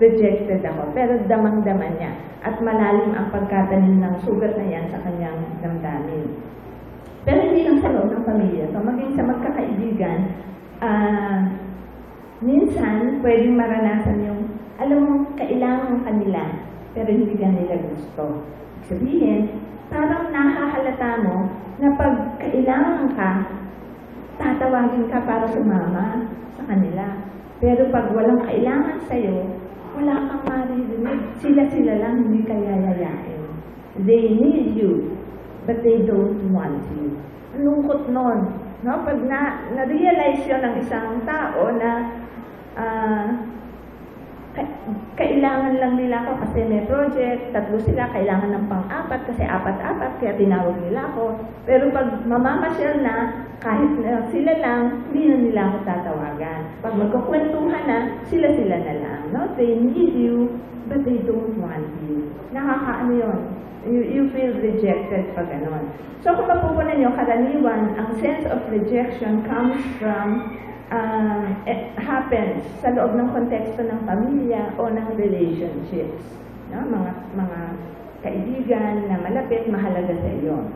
[0.00, 0.90] rejected ako.
[0.96, 2.12] Pero damang-daman niya.
[2.40, 6.40] At malalim ang pagkatanim ng sugat na yan sa kanyang damdamin.
[7.28, 8.64] Pero hindi lang sa loob ng pamilya.
[8.72, 10.20] So, maging sa magkakaibigan,
[10.80, 11.52] ah,
[12.40, 14.40] minsan, pwedeng maranasan yung,
[14.80, 16.48] alam mo, kailangan kanila,
[16.96, 18.40] pero hindi ka nila gusto.
[18.88, 19.52] Sabihin,
[19.92, 23.30] parang nakahalata mo na pag kailangan ka,
[24.40, 26.24] tatawagin ka para sumama
[26.56, 27.20] sa kanila.
[27.60, 29.59] Pero pag walang kailangan sa'yo,
[30.00, 31.20] wala kang maririnig.
[31.44, 33.44] Sila-sila lang, hindi ka yayayain.
[34.08, 35.12] They need you,
[35.68, 37.20] but they don't want you.
[37.60, 38.48] Lungkot nun.
[38.80, 39.04] No?
[39.04, 42.16] Pag na, na-realize yun ng isang tao na
[42.72, 43.59] ka-
[45.14, 50.34] kailangan lang nila ako kasi may project, tatlo sila, kailangan ng pang-apat kasi apat-apat, kaya
[50.34, 51.38] tinawag nila ako.
[51.62, 56.60] Pero pag mamamasyal na, kahit na sila lang, hindi na nila ako tatawagan.
[56.82, 59.20] Pag magkukwentuhan na, sila-sila na lang.
[59.30, 59.40] No?
[59.54, 60.58] They need you,
[60.90, 62.34] but they don't want you.
[62.50, 63.40] Nakakaano yun?
[63.86, 65.94] You, you feel rejected pag ganon.
[66.20, 70.52] So kung mapupunan nyo, karaniwan, ang sense of rejection comes from
[70.90, 76.22] uh, it happens sa loob ng konteksto ng pamilya o ng relationships.
[76.74, 76.82] No?
[76.84, 77.60] Mga, mga
[78.20, 80.68] kaibigan na malapit, mahalaga sa iyo.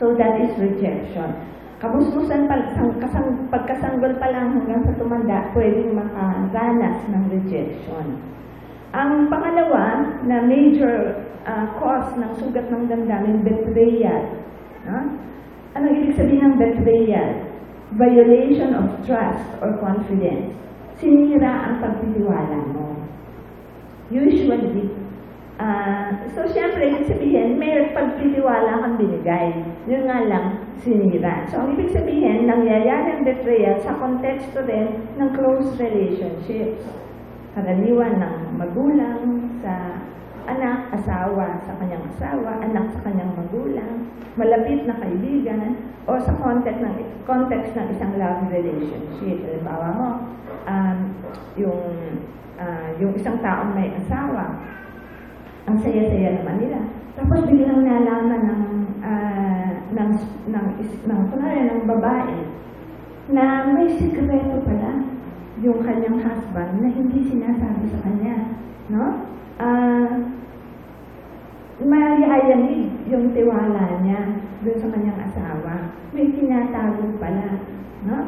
[0.00, 1.36] So that is rejection.
[1.80, 8.20] Kamusmusan pa, sang, kasang, pagkasanggol pa lang hanggang sa tumanda, pwedeng makaranas ng rejection.
[8.92, 14.24] Ang pangalawa na major uh, cause ng sugat ng damdamin, betrayal.
[14.84, 15.20] No?
[15.72, 17.49] Anong ibig sabihin ng betrayal?
[17.94, 20.54] Violation of trust or confidence.
[21.00, 22.92] Sinira ang pagtitiwala mo.
[24.12, 24.90] Usually,
[25.56, 29.64] ah, so siyempre, ibig sabihin, may pagtitiwala kang binigay.
[29.88, 30.46] Yun nga lang,
[30.84, 31.48] sinira.
[31.48, 36.84] So, ang ibig sabihin, nangyayari ang betrayal sa konteksto din ng close relationships.
[37.56, 40.04] Karaniwan ng magulang sa
[40.56, 45.78] anak, asawa sa kanyang asawa, anak sa kanyang magulang, malapit na kaibigan,
[46.10, 49.38] o sa context ng, context ng isang love relationship.
[49.46, 50.08] Halimbawa mo,
[50.66, 50.98] um,
[51.54, 51.82] yung,
[52.58, 54.58] ah, yung isang taong may asawa,
[55.70, 56.80] ang saya-saya naman nila.
[57.14, 58.64] Tapos biglang nalaman ng,
[59.06, 60.10] ah, ng,
[60.50, 60.66] ng,
[61.06, 62.38] ng, kunwari, ng babae,
[63.30, 65.06] na may sikreto pala
[65.62, 68.58] yung kanyang husband na hindi sinasabi sa kanya.
[68.90, 69.30] No?
[69.60, 70.08] Ah,
[71.84, 75.92] mayayanig yung tiwala niya doon sa kanyang asawa.
[76.16, 77.60] May tinatago pala.
[78.08, 78.18] No?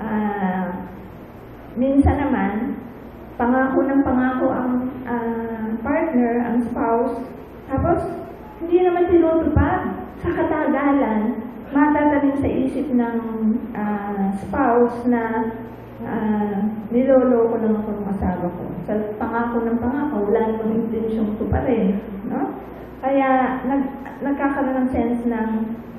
[0.00, 0.88] Ah,
[1.76, 2.80] minsan naman,
[3.36, 4.72] pangako ng pangako ang
[5.04, 7.20] ah, partner, ang spouse,
[7.68, 8.08] tapos
[8.64, 10.08] hindi naman tinutupad.
[10.18, 11.38] Sa katagalan,
[11.70, 13.16] matatanim sa isip ng
[13.76, 15.52] ah, spouse na
[16.06, 16.58] ah,
[16.92, 18.62] niloloko lang ako ng asawa ko.
[18.86, 21.98] Sa pangako ng pangako, wala namang intensyong tuparin.
[22.30, 22.54] No?
[23.02, 23.82] Kaya nag,
[24.22, 25.50] nagkakaroon ng sense ng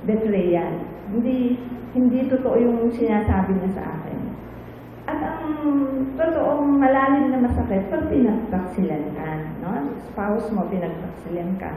[0.07, 0.83] betrayal.
[1.11, 1.59] Hindi
[1.89, 4.19] hindi totoo yung sinasabi niya sa akin.
[5.09, 5.41] At ang
[6.13, 9.29] totoong malalim na masakit, pag pinagtaksilan ka,
[9.65, 9.89] no?
[10.05, 11.73] spouse mo, pinagtaksilan ka,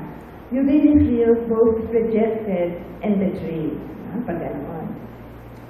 [0.52, 3.80] you really feel both rejected and betrayed.
[4.12, 4.20] No?
[4.28, 4.86] Pag ganoon.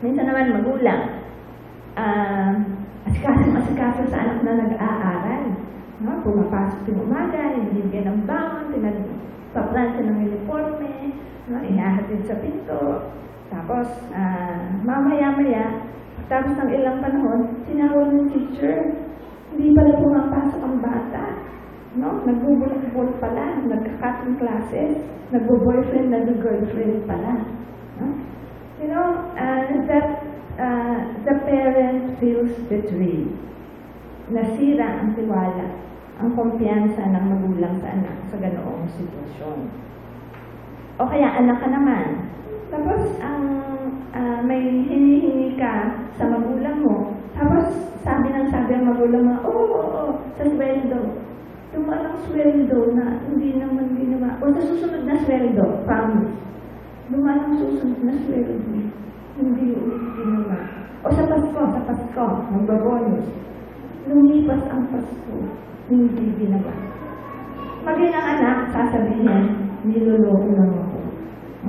[0.03, 1.22] Minsan naman magulang,
[1.97, 2.53] ah,
[3.09, 5.45] asikaso asikaso sa anak na nag-aaral.
[6.03, 6.19] No?
[6.25, 11.15] Pumapasok yung umaga, binibigyan ng bangon, pinagpaplanta ng uniforme,
[11.51, 11.61] no?
[11.63, 13.13] inahatid sa pinto.
[13.53, 15.93] Tapos, ah, mamaya-maya,
[16.33, 18.97] tapos ng ilang panahon, tinawag ng teacher,
[19.53, 21.25] hindi pala pumapasok ang bata.
[21.93, 22.25] No?
[22.25, 24.97] Nagbubulok-bulok pala, nagka-cut ng classes,
[25.29, 27.45] nagbo-boyfriend, nag-girlfriend pala.
[28.01, 28.07] No?
[28.81, 33.33] You know, uh, that uh, the parent feels betrayed.
[34.33, 35.67] Nasira ang tiwala,
[36.21, 39.69] ang kumpiyansa ng magulang sa anak sa ganoong sitwasyon.
[41.01, 42.33] O kaya anak ka naman.
[42.73, 43.45] Tapos ang
[44.17, 47.17] ah, may hinihingi ka sa magulang mo.
[47.37, 51.21] Tapos sabi ng sabi ng magulang mo, oo, oo, oo, sa sweldo.
[51.73, 54.37] Tumalang sweldo na hindi naman ginawa.
[54.45, 56.37] O sa susunod na sweldo, promise.
[57.09, 58.93] Lumalang susunod na sweldo.
[59.37, 59.73] Hindi
[60.17, 60.59] ginawa.
[61.03, 63.27] O sa Pasko, sa Pasko, magbabonus.
[64.07, 65.37] Lumipas ang Pasko,
[65.89, 66.75] hindi ginawa.
[67.83, 71.01] Maging ang anak, sasabihin, niloloko lang ako.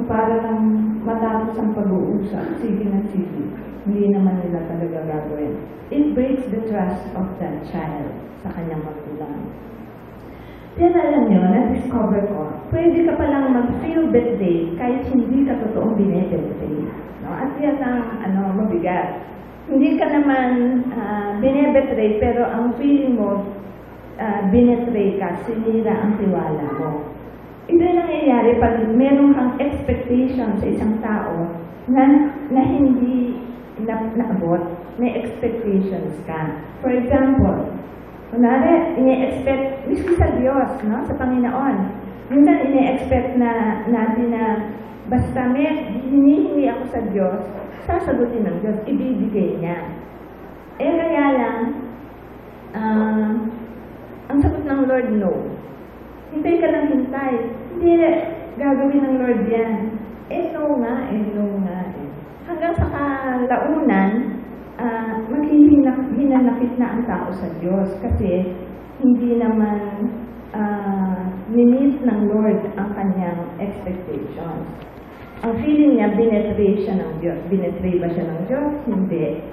[0.06, 0.62] Para lang
[1.02, 3.50] matapos ang pag-uusap, sige na sige.
[3.84, 5.58] Hindi naman nila talaga gagawin.
[5.90, 8.14] It breaks the trust of that child
[8.46, 9.50] sa kanyang magulang.
[10.74, 16.90] Pero alam nyo, na-discover ko, pwede ka palang mag-feel birthday kahit hindi ka totoong binebirthday.
[17.22, 17.30] No?
[17.30, 19.22] At yan ang ano, mabigat.
[19.70, 23.46] Hindi ka naman uh, binebetray, pero ang feeling mo,
[24.18, 27.06] uh, binetray ka, sinira ang tiwala mo.
[27.70, 31.48] Ito yung nangyayari pag meron kang expectation sa isang tao
[31.88, 33.40] na, na hindi
[33.80, 36.60] na, naabot, may expectations ka.
[36.84, 37.72] For example,
[38.34, 41.06] kunwari, ini-expect, miski sa Diyos, no?
[41.06, 41.78] sa Panginoon,
[42.34, 44.74] minsan ini-expect na natin na
[45.06, 47.42] basta may hinihingi ako sa Diyos,
[47.86, 49.86] sasagutin ng Diyos, ibibigay niya.
[50.82, 51.60] Eh kaya lang,
[52.74, 53.38] ah,
[54.34, 55.54] ang sagot ng Lord, no.
[56.34, 57.34] Hintay ka lang hintay.
[57.78, 57.94] Hindi,
[58.58, 60.02] gagawin ng Lord yan.
[60.34, 61.94] Eh, no nga, eh, no nga.
[61.94, 62.10] Eh.
[62.50, 64.33] Hanggang sa kalaunan,
[64.80, 68.54] uh, maghihinanakit na ang tao sa Diyos kasi
[69.04, 70.10] hindi naman
[70.54, 71.22] uh,
[71.52, 74.66] nimit ng Lord ang kanyang expectations.
[75.44, 77.40] Ang feeling niya, binetray siya ng Diyos.
[77.52, 78.72] Binetray ba siya ng Diyos?
[78.88, 79.44] Hindi.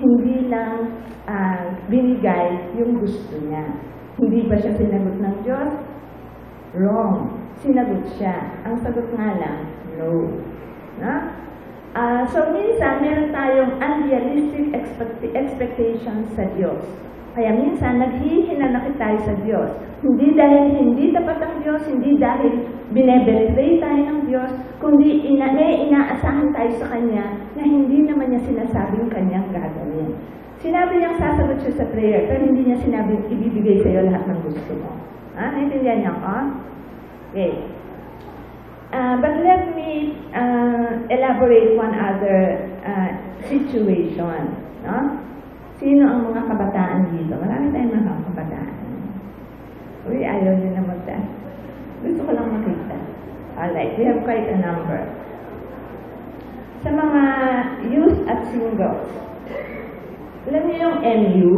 [0.00, 0.96] Hindi lang
[1.28, 3.68] uh, binigay yung gusto niya.
[4.16, 5.72] Hindi ba siya sinagot ng Diyos?
[6.72, 7.36] Wrong.
[7.60, 8.64] Sinagot siya.
[8.64, 9.68] Ang sagot nga lang,
[10.00, 10.40] no.
[11.04, 11.36] Na?
[11.96, 16.84] Uh, so, minsan, meron tayong unrealistic expect expectations sa Diyos.
[17.32, 19.72] Kaya minsan, naghihinanakit tayo sa Diyos.
[20.04, 25.88] Hindi dahil hindi tapat ang Diyos, hindi dahil binebetray tayo ng Diyos, kundi ina may
[25.88, 30.12] inaasahan tayo sa Kanya na hindi naman niya sinasabing Kanyang gagawin.
[30.60, 34.40] Sinabi niyang sasagot siya sa prayer, pero hindi niya sinabing ibibigay sa iyo lahat ng
[34.44, 34.92] gusto mo.
[35.32, 35.48] Ha?
[35.48, 36.36] Naintindihan niyo ako?
[37.32, 37.52] Okay.
[38.92, 43.10] Uh, but let me uh, elaborate one other uh,
[43.50, 44.54] situation.
[44.86, 45.18] No?
[45.76, 47.34] Sino ang mga kabataan dito?
[47.36, 48.74] Marami tayong mga kabataan.
[50.06, 51.18] Uy, ayaw nyo na magda.
[52.06, 52.96] Gusto ko lang makita.
[53.58, 55.02] Alright, we have quite a number.
[56.86, 57.22] Sa mga
[57.90, 59.10] youth at singles,
[60.46, 61.50] alam niyo yung MU?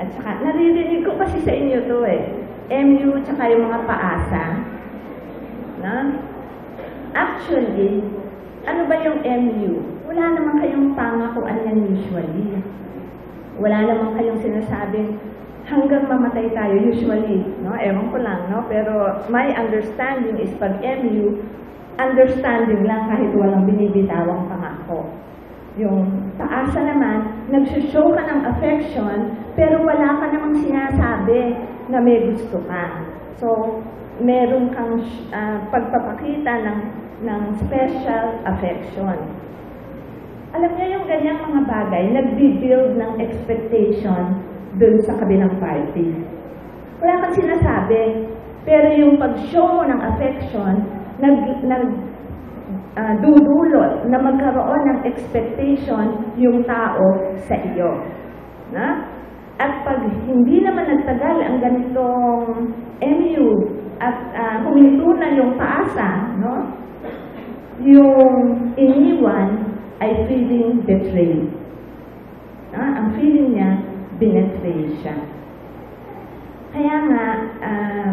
[0.00, 2.32] At saka, naririnig ko kasi sa inyo to eh.
[2.72, 4.44] MU, tsaka yung mga paasa.
[5.84, 6.08] Na?
[7.12, 8.00] Actually,
[8.64, 9.72] ano ba yung MU?
[10.08, 12.64] Wala naman kayong pangakuan yan usually.
[13.60, 15.20] Wala naman kayong sinasabing
[15.68, 17.44] hanggang mamatay tayo usually.
[17.60, 17.76] No?
[17.76, 18.64] Ewan ko lang, no?
[18.72, 21.44] Pero my understanding is pag MU,
[22.00, 25.12] understanding lang kahit walang binibitawang pangako.
[25.74, 31.58] Yung paasa naman, nagsushow ka ng affection, pero wala ka namang sinasabi
[31.90, 33.04] na may gusto ka.
[33.42, 33.78] So,
[34.22, 35.02] meron kang
[35.34, 36.80] uh, pagpapakita ng,
[37.26, 39.16] ng special affection.
[40.54, 44.38] Alam niyo yung ganyang mga bagay, nagbi-build ng expectation
[44.78, 46.14] dun sa kabilang party.
[47.02, 48.30] Wala kang sinasabi,
[48.62, 50.86] pero yung pag-show mo ng affection,
[51.18, 51.36] nag,
[51.66, 51.84] nag
[52.94, 57.98] uh, dudulot na magkaroon ng expectation yung tao sa iyo.
[58.70, 59.13] Na?
[59.58, 63.46] At pag hindi naman nagtagal ang ganitong MU
[64.02, 66.74] at uh, huminto na yung paasa, no?
[67.82, 71.50] yung iniwan ay feeling betrayed.
[72.74, 73.70] Ah, ang feeling niya,
[74.18, 75.14] binetray siya.
[76.74, 77.26] Kaya nga,
[77.62, 78.12] uh,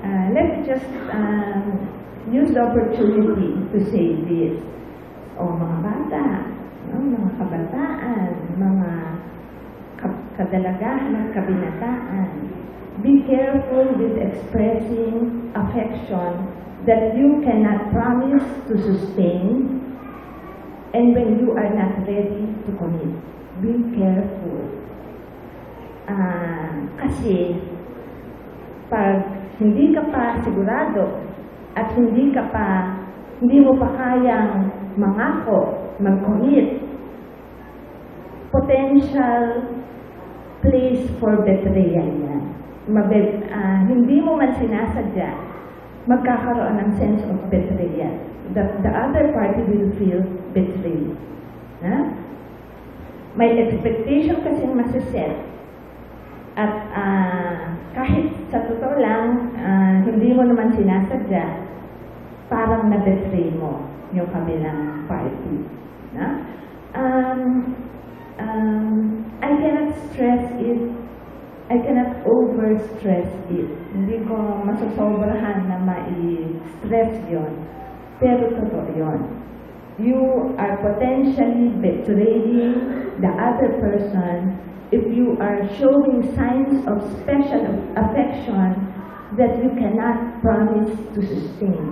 [0.00, 1.60] uh, let's just uh,
[2.32, 4.56] use the opportunity to say this.
[5.36, 6.24] O mga bata,
[6.88, 8.90] no, mga kabataan, mga
[10.40, 12.28] kadalagahan at kabinataan,
[13.04, 16.48] be careful with expressing affection
[16.88, 19.84] that you cannot promise to sustain
[20.96, 23.12] and when you are not ready to commit.
[23.60, 24.64] Be careful.
[26.08, 27.60] Uh, kasi
[28.88, 29.20] pag
[29.60, 31.20] hindi ka pa sigurado
[31.76, 32.68] at hindi ka pa,
[33.44, 36.80] hindi mo pa kayang mangako, mag-commit,
[38.50, 39.44] potential
[40.60, 42.44] place for betrayal yan.
[42.90, 45.30] Mabe, uh, hindi mo man sinasadya,
[46.08, 48.16] magkakaroon ng sense of betrayal.
[48.50, 51.14] The, the other party will feel betrayed.
[51.84, 52.12] Na?
[53.38, 55.38] May expectation kasing masiset.
[56.58, 61.46] At uh, kahit sa totoo lang, uh, hindi mo naman sinasadya,
[62.50, 65.62] parang na-betray mo yung kabilang party.
[66.10, 66.42] Na?
[66.90, 67.40] Um,
[68.40, 70.80] um, I cannot stress it
[71.70, 73.70] I cannot overstress it.
[73.94, 77.62] Hindi ko masasobrahan na mai-stress yon.
[78.18, 79.22] Pero totoo yon.
[80.02, 82.74] You are potentially betraying
[83.22, 84.58] the other person
[84.90, 88.90] if you are showing signs of special affection
[89.38, 91.86] that you cannot promise to sustain.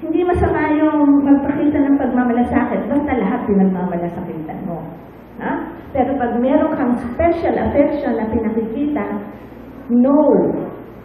[0.00, 4.55] Hindi masama yung magpakita ng pagmamalasakit, basta lahat pinagmamalasakitan mo.
[5.40, 5.52] Ha?
[5.92, 9.04] Pero pag meron kang special affection na pinakikita,
[9.92, 10.28] know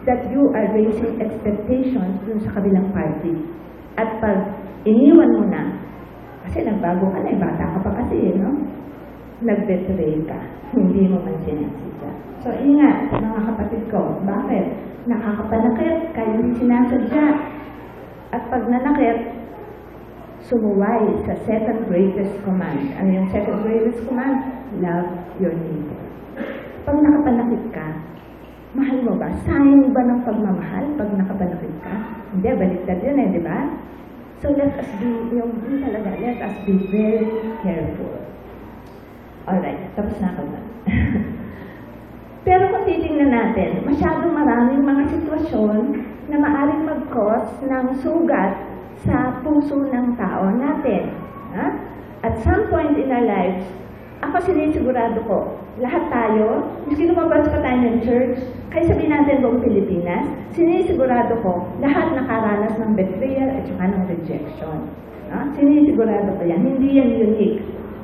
[0.04, 3.32] that you are raising expectations dun sa kabilang party.
[3.94, 4.38] At pag
[4.82, 5.62] iniwan mo na,
[6.48, 8.50] kasi nagbago ka na, eh, bata ka pa kasi, eh, no?
[9.42, 10.38] Nag-betray ka.
[10.74, 12.10] Hindi mo man sinasadya.
[12.42, 14.18] So, ingat, mga kapatid ko.
[14.26, 14.66] Bakit?
[15.06, 17.26] Nakakapanakit, hindi sinasadya.
[18.34, 19.41] At pag nanakit,
[20.46, 22.90] sumuway sa second greatest command.
[22.98, 24.42] Ano yung second greatest command?
[24.82, 26.02] Love your neighbor.
[26.82, 27.88] Pag nakapanakit ka,
[28.74, 29.30] mahal mo ba?
[29.46, 31.94] Sayang ba ng pagmamahal pag nakapanakit ka?
[32.34, 33.58] Hindi, baliktad yun eh, di ba?
[34.42, 35.06] So let us be,
[35.38, 37.30] yung yun talaga, let us be very
[37.62, 38.18] careful.
[39.46, 40.60] Alright, tapos na ako na.
[42.46, 48.71] Pero kung titingnan natin, masyadong maraming mga sitwasyon na maaring mag-cause ng sugat
[49.02, 51.10] sa puso ng tao natin.
[51.54, 51.66] Ha?
[52.22, 53.66] At some point in our lives,
[54.22, 58.38] ako sinisigurado ko, lahat tayo, miski lumabas pa tayo ng church,
[58.70, 64.78] kaya sabihin natin buong Pilipinas, sinisigurado ko, lahat nakaranas ng betrayal at saka ng rejection.
[65.34, 65.50] Ha?
[65.58, 66.62] Sinisigurado ko yan.
[66.62, 67.60] Hindi yan unique.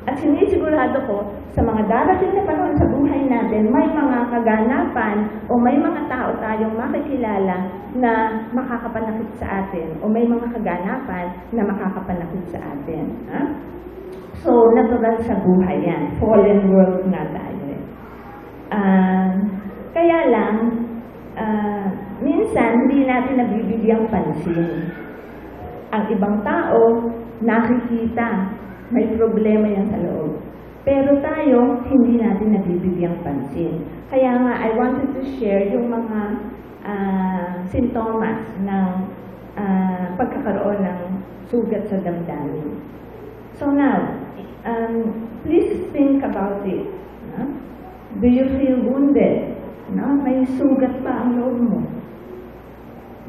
[0.09, 1.21] At sinisigurado ko,
[1.53, 6.33] sa mga darating na panahon sa buhay natin, may mga kaganapan o may mga tao
[6.41, 13.05] tayong makikilala na makakapanakit sa atin o may mga kaganapan na makakapanakit sa atin.
[13.29, 13.41] Ha?
[14.41, 16.17] So, natural sa buhay yan.
[16.17, 17.69] Fallen world nga tayo.
[18.73, 19.29] Uh,
[19.93, 20.55] kaya lang,
[21.37, 21.85] uh,
[22.25, 24.89] minsan hindi natin nabibigyang pansin.
[25.93, 26.81] Ang ibang tao,
[27.45, 28.57] nakikita,
[28.89, 30.41] may problema yan sa loob.
[30.81, 33.85] Pero tayo, hindi natin nabibigyang pansin.
[34.09, 36.19] Kaya nga, I wanted to share yung mga
[36.81, 38.89] uh, sintomas ng
[39.53, 40.99] uh, pagkakaroon ng
[41.51, 42.81] sugat sa damdamin.
[43.59, 44.17] So now,
[44.65, 46.87] um, please think about it.
[47.35, 47.43] No?
[48.23, 49.59] Do you feel wounded?
[49.93, 50.15] No?
[50.25, 51.79] May sugat pa ang loob mo.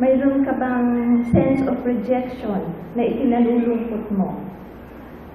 [0.01, 4.41] Mayroon ka bang sense of rejection na ikinalulungkot mo?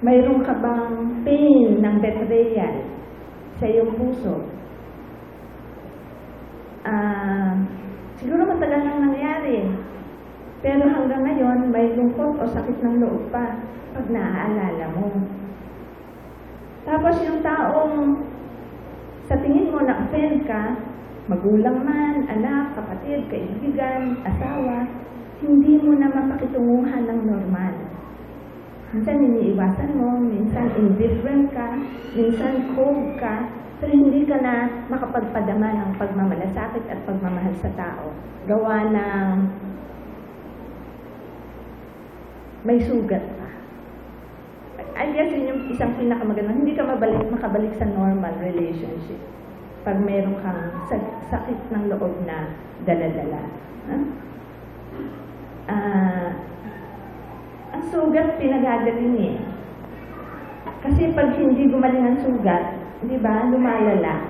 [0.06, 2.74] Mayroon ka bang pain ng betrayal
[3.58, 4.38] sa iyong puso?
[6.86, 7.58] Ah,
[8.14, 9.66] siguro matagal nang nangyari.
[10.62, 13.58] Pero hanggang ngayon, may lungkot o sakit ng loob pa
[13.98, 15.10] pag naaalala mo.
[16.86, 18.22] Tapos yung taong
[19.26, 20.78] sa tingin mo na-offend ka,
[21.26, 24.86] magulang man, anak, kapatid, kaibigan, asawa,
[25.42, 27.74] hindi mo na mapakitunguhan ng normal.
[28.94, 31.74] Minsan iniiwasan mo, minsan indifferent ka,
[32.14, 33.50] minsan cold ka,
[33.82, 38.14] pero hindi ka na makapagpadama ng pagmamalasakit at pagmamahal sa tao.
[38.46, 39.34] Gawa ng
[42.66, 43.48] may sugat pa.
[44.96, 46.56] I guess yun yung isang pinakamaganda.
[46.56, 49.20] Hindi ka mabalik, makabalik sa normal relationship
[49.86, 50.82] pag meron kang
[51.30, 53.42] sakit ng loob na dala-dala.
[53.86, 54.02] Huh?
[55.70, 56.30] Uh,
[57.86, 59.38] ang sugat pinagagaling eh.
[60.82, 62.74] Kasi pag hindi gumaling ang sugat,
[63.06, 64.26] di ba, lumalala,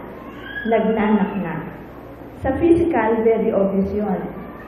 [0.68, 1.64] nagnanak na.
[2.44, 4.20] Sa physical, very obvious yun.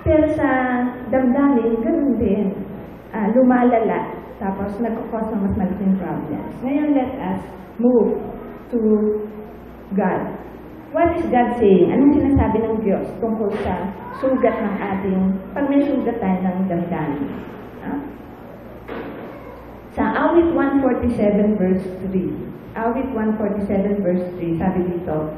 [0.09, 0.49] Pero sa
[1.12, 2.49] damdamin, ganun din.
[3.12, 4.09] Uh, lumalala,
[4.41, 6.53] tapos nagkakos ng mas malaking problems.
[6.64, 7.41] Ngayon, let us
[7.76, 8.16] move
[8.72, 8.80] to
[9.93, 10.32] God.
[10.97, 11.93] What is God saying?
[11.93, 15.20] Anong sinasabi ng Diyos tungkol sa sugat ng ating,
[15.53, 17.28] pag may sugat tayo ng damdamin?
[17.84, 18.18] Huh?
[19.97, 25.32] Sa awit 147 verse 3, awit 147 verse 3, sabi dito,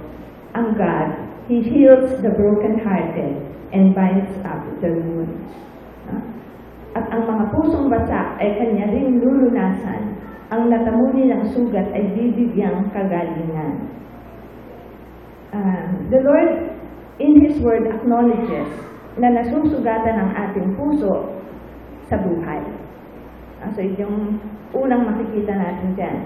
[0.55, 3.35] ang God, He heals the broken-hearted
[3.75, 5.51] and binds up the wounds.
[6.95, 10.19] At ang mga pusong basa ay kanya rin lulunasan.
[10.51, 13.87] Ang natamuni ng sugat ay bibigyang kagalingan.
[15.55, 16.51] Uh, the Lord,
[17.23, 18.71] in His Word, acknowledges
[19.19, 21.39] na nasusugatan ang ating puso
[22.11, 22.63] sa buhay.
[23.61, 24.41] Uh, so, yung
[24.73, 26.19] unang makikita natin dyan.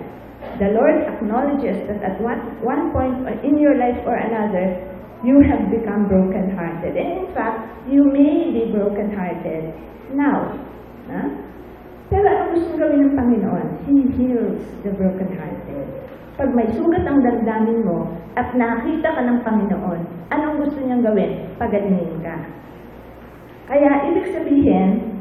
[0.61, 4.77] The Lord acknowledges that at one, one point in your life or another,
[5.25, 6.95] you have become broken-hearted.
[6.95, 9.73] And in fact, you may be broken-hearted
[10.13, 10.53] now.
[11.09, 11.23] Ha?
[12.13, 13.69] Pero ano gusto gawin ng Panginoon?
[13.89, 15.89] He heals the brokenhearted.
[16.37, 21.49] Pag may sugat ang damdamin mo at nakita ka ng Panginoon, anong gusto niyang gawin?
[21.57, 22.37] Pagalingin ka.
[23.65, 25.14] Kaya ibig sabihin,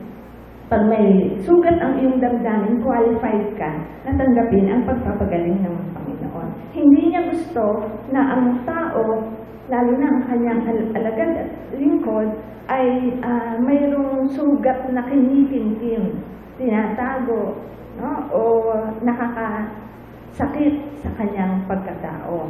[0.72, 3.72] pag may sugat ang iyong damdamin, qualified ka
[4.07, 6.49] na tanggapin ang pagpapagaling ng Panginoon.
[6.72, 7.84] Hindi niya gusto
[8.16, 9.28] na ang tao,
[9.68, 12.32] lalo na ang kanyang al- alagad at lingkod,
[12.72, 16.24] ay ah, mayroong sugat na kinikintim,
[16.55, 17.59] tinatago,
[17.99, 18.09] no?
[18.32, 18.41] o
[19.03, 22.47] nakakasakit sa kanyang pagkatao.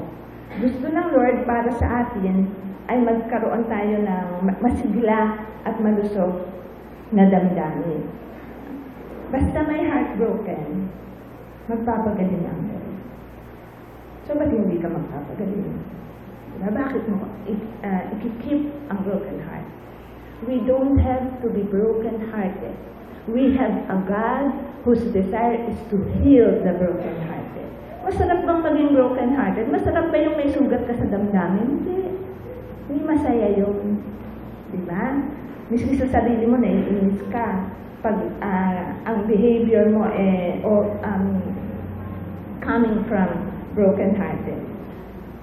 [0.62, 2.46] Gusto ng Lord para sa atin
[2.94, 6.46] ay magkaroon tayo ng ma- masigla at malusog
[7.14, 8.10] na damdamin.
[9.30, 10.90] Basta may heartbroken,
[11.70, 12.98] magpapagaling ang Lord.
[14.26, 15.78] So, ba't hindi ka magpapagaling?
[16.54, 16.70] Diba?
[16.70, 19.66] Bakit mo i- uh, ikikip ang broken heart?
[20.44, 22.76] We don't have to be broken-hearted.
[23.32, 24.52] We have a God
[24.84, 27.68] whose desire is to heal the broken-hearted.
[28.04, 29.66] Masarap bang maging broken-hearted?
[29.72, 31.80] Masarap ba yung may sugat ka sa damdamin?
[31.80, 32.20] Hindi.
[32.92, 34.04] Hindi masaya yun.
[34.76, 34.80] Di
[35.74, 37.66] Miski sa sarili mo, naiinis ka.
[38.06, 41.42] Pag ah, ang behavior mo eh, o um,
[42.62, 44.62] coming from broken-hearted.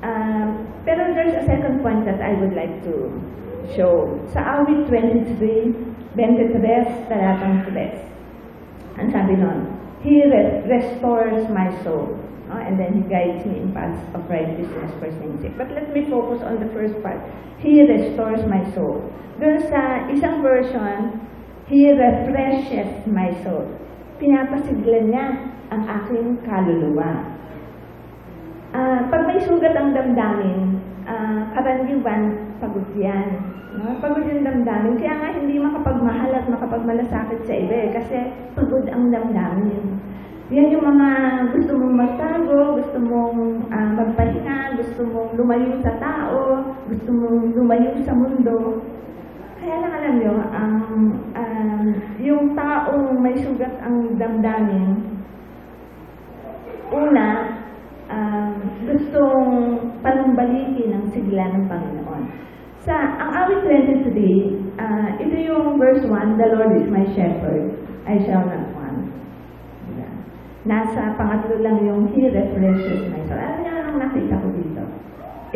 [0.06, 3.10] Um, pero there's a second point that I would like to
[3.74, 4.22] show.
[4.30, 5.34] Sa awit 23,
[6.14, 9.02] 23, talatang 3.
[9.02, 9.66] Ang sabi nun,
[10.06, 12.14] He re- restores my soul.
[12.50, 12.58] No?
[12.58, 15.54] And then He guides me in paths of righteousness for His sake.
[15.54, 17.22] But let me focus on the first part.
[17.62, 19.06] He restores my soul.
[19.38, 21.22] Doon sa isang version,
[21.70, 23.70] He refreshes my soul.
[24.18, 25.26] Pinapasigla niya
[25.70, 27.38] ang aking kaluluwa.
[28.74, 33.38] Ah, pag may sugat ang damdamin, ah, karaniwan, pagod yan.
[33.78, 34.02] No?
[34.02, 34.98] Pagod yung damdamin.
[34.98, 38.18] Kaya nga hindi makapagmahal at makapagmalasakit sa iba eh, kasi
[38.58, 40.09] pagod ang damdamin.
[40.50, 41.10] Yan yung mga
[41.54, 46.58] gusto mong magtago, gusto mong ah, magpahinga, gusto mong lumayo sa tao,
[46.90, 48.82] gusto mong lumayo sa mundo.
[49.62, 50.74] Kaya lang alam nyo, ang
[51.38, 51.84] um,
[52.18, 55.22] yung taong may sugat ang damdamin,
[56.90, 57.28] una,
[58.10, 58.54] um,
[58.90, 59.46] gustong
[60.02, 62.26] panumbalikin ang sigla ng Panginoon.
[62.82, 67.70] Sa ang awit 23, uh, ito yung verse 1, The Lord is my shepherd,
[68.02, 68.69] I shall not?
[70.68, 73.40] Nasa pangatlo lang yung He refreshes my soul.
[73.40, 74.84] Ano nga ang nakita ko dito?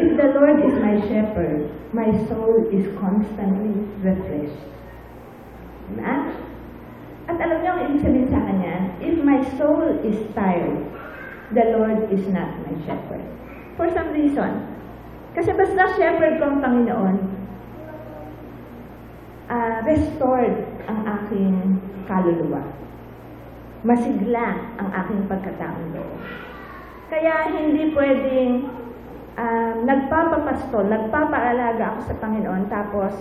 [0.01, 4.65] If the Lord is my shepherd, my soul is constantly refreshed.
[5.93, 6.33] Diba?
[7.29, 10.81] At alam niyo ang ibig sabihin sa kanya, if my soul is tired,
[11.53, 13.25] the Lord is not my shepherd.
[13.77, 14.65] For some reason.
[15.37, 17.17] Kasi basta shepherd ko ang Panginoon,
[19.53, 21.79] ah, restored ang aking
[22.09, 22.84] kaluluwa.
[23.85, 26.19] Masigla ang aking pagkataong loob.
[27.13, 28.65] Kaya hindi pwedeng
[29.37, 33.13] um, nagpapapastol, nagpapaalaga ako sa Panginoon, tapos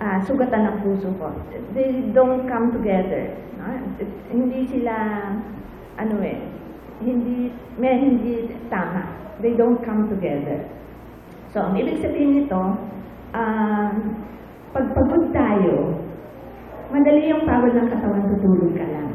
[0.00, 1.28] ah, sugatan ang puso ko.
[1.74, 3.34] They don't come together.
[3.58, 3.68] No?
[4.30, 4.94] Hindi sila,
[5.98, 6.38] ano eh,
[7.02, 9.06] hindi, may hindi tama.
[9.38, 10.66] They don't come together.
[11.54, 12.58] So, ang ibig sabihin nito,
[13.32, 13.94] um,
[14.74, 15.96] pag pagod tayo,
[16.90, 19.10] madali yung pagod ng katawan, tutulog ka lang.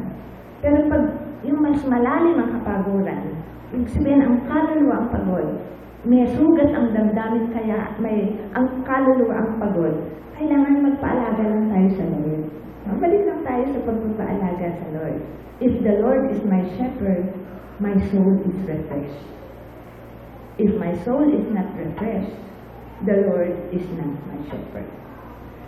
[0.63, 1.03] Pero pag
[1.43, 3.35] yung mas malalim ang kapaguran,
[3.75, 5.47] ibig sabihin ang kaluluwa ang pagod,
[6.07, 9.95] may sugat ang damdamin kaya may ang kaluluwa ang pagod,
[10.39, 12.43] kailangan magpaalaga lang tayo sa Lord.
[12.87, 15.19] Mabalik lang tayo sa pagpapaalaga sa Lord.
[15.59, 17.27] If the Lord is my shepherd,
[17.83, 19.27] my soul is refreshed.
[20.55, 22.39] If my soul is not refreshed,
[23.03, 25.02] the Lord is not my shepherd.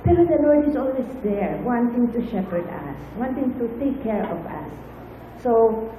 [0.05, 4.37] Pero the Lord is always there, wanting to shepherd us, wanting to take care of
[4.45, 4.69] us.
[5.41, 5.49] So,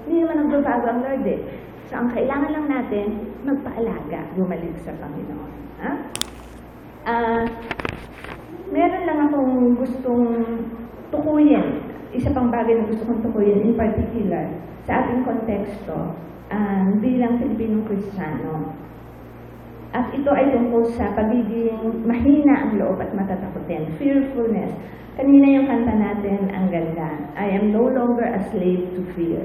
[0.07, 1.43] hindi naman nagbabago ang Lord eh.
[1.91, 5.53] So, ang kailangan lang natin, magpaalaga, bumalik sa Panginoon.
[5.83, 5.91] Ha?
[7.07, 7.45] Ah,
[8.71, 10.27] meron lang akong gustong
[11.11, 11.83] tukuyin.
[12.15, 14.55] Isa pang bagay na gusto kong tukuyin in particular
[14.87, 16.15] sa ating konteksto
[16.55, 18.71] ah, bilang Pilipinong Kristiyano.
[19.95, 24.75] At ito ay tungkol sa pagiging mahina ang loob at matatakotin, fearfulness.
[25.17, 27.09] Kanina yung kanta natin, ang ganda.
[27.39, 29.41] I am no longer a slave to fear.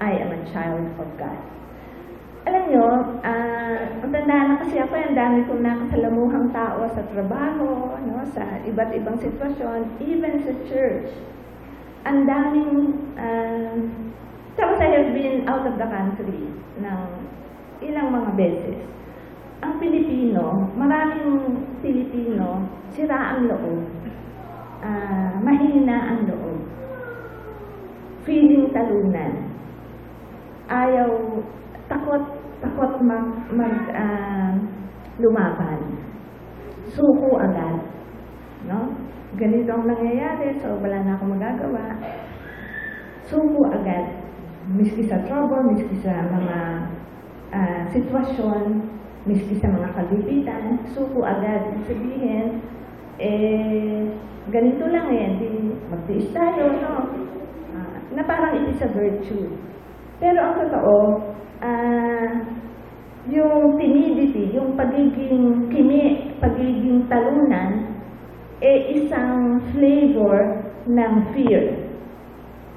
[0.00, 1.40] I am a child of God.
[2.48, 2.86] Alam nyo,
[3.20, 8.64] ah, ang tandaan na kasi ako, ang dami kong nakasalamuhang tao sa trabaho, no, sa
[8.64, 11.12] iba't ibang sitwasyon, even sa church.
[12.08, 13.76] Ang daming, ah,
[14.56, 16.48] tapos I have been out of the country
[16.80, 17.00] ng
[17.84, 18.80] ilang mga beses.
[19.60, 23.84] Ang Pilipino, maraming Pilipino, sira ang loob.
[24.80, 26.58] Ah, mahina ang loob.
[28.24, 29.48] feeling talunan.
[30.68, 31.08] Ayaw,
[31.88, 32.24] takot,
[32.62, 34.52] takot mag, mag ah,
[35.18, 35.98] lumaban.
[36.92, 37.80] Suko agad.
[38.68, 38.92] No?
[39.36, 41.96] Ganito ang nangyayari, so wala na akong magagawa.
[43.24, 44.20] Suko agad.
[44.70, 46.58] Miski sa trouble, miski sa mga
[47.50, 51.76] ah, sitwasyon, miski sa mga kagipitan, suko agad.
[51.84, 52.64] Sabihin,
[53.20, 54.08] eh,
[54.48, 55.50] ganito lang eh, di
[55.92, 56.94] magtiis tayo, no?
[57.76, 59.52] Ah, na parang it is a virtue.
[60.16, 60.96] Pero ang totoo,
[61.60, 62.30] ah,
[63.28, 68.00] yung timidity, yung pagiging kimi, pagiging talunan,
[68.60, 71.88] eh isang flavor ng fear.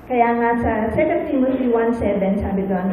[0.03, 2.91] Kaya nga sa 2 Timothy 1.7, sabi doon,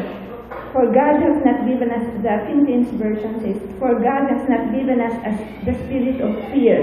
[0.70, 4.70] For God has not given us, the King James Version says, For God has not
[4.70, 5.34] given us as
[5.66, 6.78] the spirit of fear.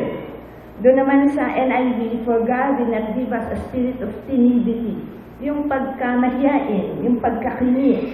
[0.83, 5.07] Doon naman sa NIV, For God did not give us a spirit of timidity.
[5.39, 8.11] Yung pagkamahiyain, yung pagkakini.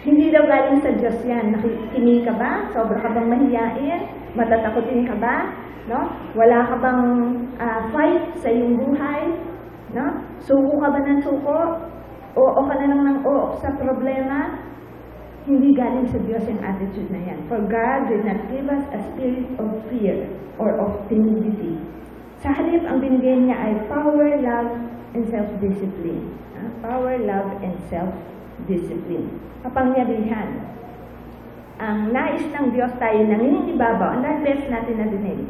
[0.00, 1.52] Hindi daw galing sa Diyos yan.
[1.52, 2.72] Nakikini ka ba?
[2.72, 4.00] Sobra ka bang mahiyain?
[4.32, 5.52] Matatakotin ka ba?
[5.92, 6.08] No?
[6.32, 7.02] Wala ka bang
[7.60, 9.28] ah, fight sa iyong buhay?
[9.92, 10.24] No?
[10.40, 11.58] Suko ka ba ng suko?
[12.32, 14.66] Oo ka na lang ng oo sa problema?
[15.46, 17.46] Hindi galing sa Diyos yung attitude na yan.
[17.46, 20.26] For God did not give us a spirit of fear
[20.58, 21.78] or of timidity.
[22.42, 24.74] Sa halip, ang binigay niya ay power, love,
[25.14, 26.34] and self-discipline.
[26.58, 29.38] Ah, Power, love, and self-discipline.
[29.62, 30.66] Kapangyarihan.
[31.78, 35.46] Ang nais ng Diyos tayo nangingibabaw, ang dahil best natin nadinig.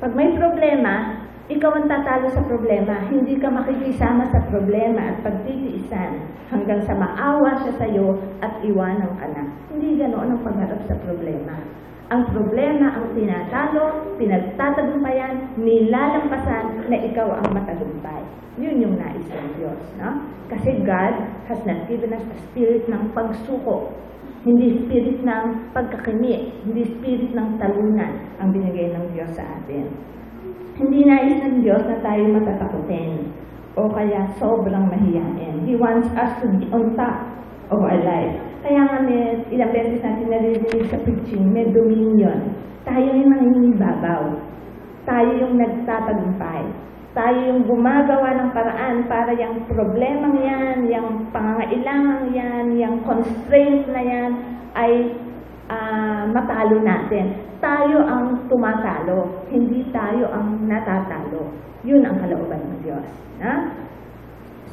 [0.00, 3.04] Pag may problema, ikaw ang tatalo sa problema.
[3.12, 9.12] Hindi ka makikisama sa problema at pagtitiisan hanggang sa maawa siya sa iyo at iwanan
[9.20, 9.52] ka na.
[9.68, 11.60] Hindi ganoon ang pagharap sa problema.
[12.08, 18.24] Ang problema ang tinatalo, pinagtatagumpayan, nilalampasan na ikaw ang matagumpay.
[18.56, 19.80] Yun yung nais ng Diyos.
[20.00, 20.24] No?
[20.48, 23.92] Kasi God has not given us a spirit ng pagsuko.
[24.48, 30.14] Hindi spirit ng pagkakini, hindi spirit ng talunan ang binigay ng Diyos sa atin.
[30.74, 33.30] Hindi nais ng Diyos na tayo matatakutin
[33.78, 35.62] o kaya sobrang mahiyain.
[35.62, 37.30] He wants us to be on top
[37.70, 38.34] of our life.
[38.66, 42.58] Kaya nga may, ilang beses natin naririnig sa preaching, may dominion.
[42.82, 44.34] Tayo yung nangingibabaw.
[45.06, 46.64] Tayo yung nagtatagumpay.
[47.14, 54.02] Tayo yung gumagawa ng paraan para yung problemang yan, yung pangangailangan yan, yung constraint na
[54.02, 54.30] yan
[54.74, 55.14] ay
[55.70, 57.40] ah, matalo natin.
[57.60, 61.48] Tayo ang tumatalo, hindi tayo ang natatalo.
[61.84, 63.08] Yun ang kalooban ng Diyos.
[63.40, 63.72] Na?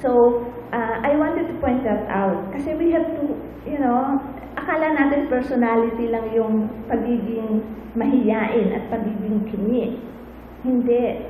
[0.01, 0.09] So,
[0.73, 2.49] uh, I wanted to point that out.
[2.55, 3.37] Kasi we have to,
[3.67, 4.17] you know,
[4.57, 7.61] akala natin personality lang yung pagiging
[7.95, 9.99] mahiyain at pagiging kini.
[10.65, 11.27] Hindi.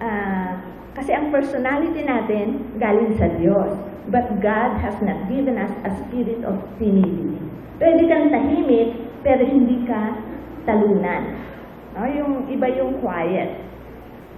[0.00, 0.60] Ah,
[0.96, 3.72] kasi ang personality natin galing sa Diyos.
[4.06, 7.42] But God has not given us a spirit of timidity.
[7.76, 10.16] Pwede kang tahimik, pero hindi ka
[10.64, 11.22] talunan.
[11.92, 12.08] No?
[12.08, 13.60] Yung iba yung quiet.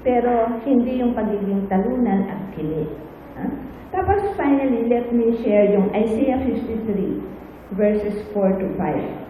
[0.03, 2.91] Pero hindi yung pagiging talunan at kinig.
[3.39, 3.47] Ha?
[3.95, 9.29] Tapos finally, let me share yung Isaiah 53 verses 4 to 5.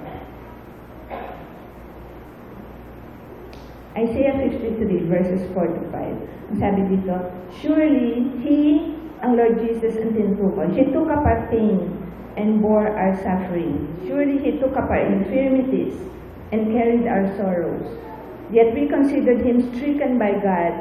[3.98, 6.54] Isaiah 53 verses 4 to 5.
[6.54, 7.12] Ang sabi dito,
[7.60, 11.97] Surely He, ang Lord Jesus ang tinutukoy, He took up pain
[12.38, 13.90] and bore our suffering.
[14.06, 15.98] Surely He took up our infirmities
[16.54, 17.82] and carried our sorrows.
[18.54, 20.72] Yet we considered Him stricken by God,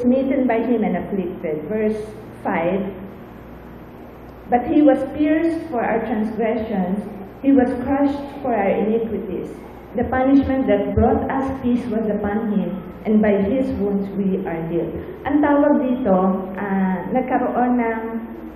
[0.00, 1.68] smitten by Him and afflicted.
[1.68, 2.00] Verse
[2.42, 7.04] 5, But He was pierced for our transgressions,
[7.44, 9.52] He was crushed for our iniquities.
[9.94, 14.64] The punishment that brought us peace was upon Him, and by His wounds we are
[14.72, 14.96] healed.
[15.28, 18.00] Ang tawag dito, ah, nagkaroon ng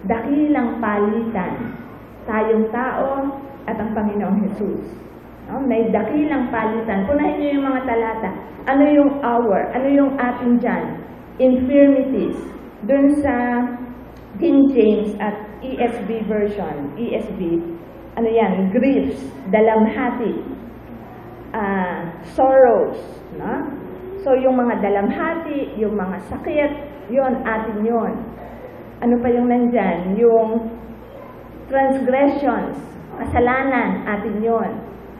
[0.08, 1.85] dakilang palitan.
[2.26, 3.08] Tayong tao
[3.70, 4.82] at ang Panginoong Jesus.
[5.46, 5.62] No?
[5.62, 7.06] May dakilang palitan.
[7.06, 8.30] Punahin niyo yung mga talata.
[8.66, 9.70] Ano yung hour?
[9.74, 10.84] Ano yung atin dyan?
[11.38, 12.38] Infirmities.
[12.86, 13.34] Doon sa
[14.36, 17.40] King James at ESV version, ESV,
[18.16, 18.68] ano yan?
[18.68, 20.44] Griefs, dalamhati,
[21.56, 23.00] ah, sorrows,
[23.40, 23.54] no?
[24.20, 26.72] So, yung mga dalamhati, yung mga sakit,
[27.08, 28.12] yon atin yon.
[28.98, 30.18] Ano pa yung nandyan?
[30.18, 30.75] Yung
[31.66, 32.78] transgressions,
[33.18, 34.70] kasalanan, atin yon.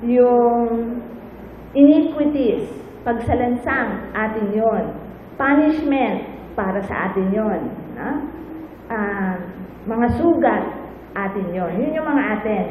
[0.06, 0.66] Yung
[1.74, 2.70] iniquities,
[3.02, 4.84] pagsalansang, atin yon.
[5.36, 7.60] Punishment, para sa atin yon.
[7.94, 8.10] No?
[8.88, 9.36] Ah,
[9.84, 10.64] mga sugat,
[11.12, 11.72] atin yon.
[11.76, 12.66] Yun yung mga atin.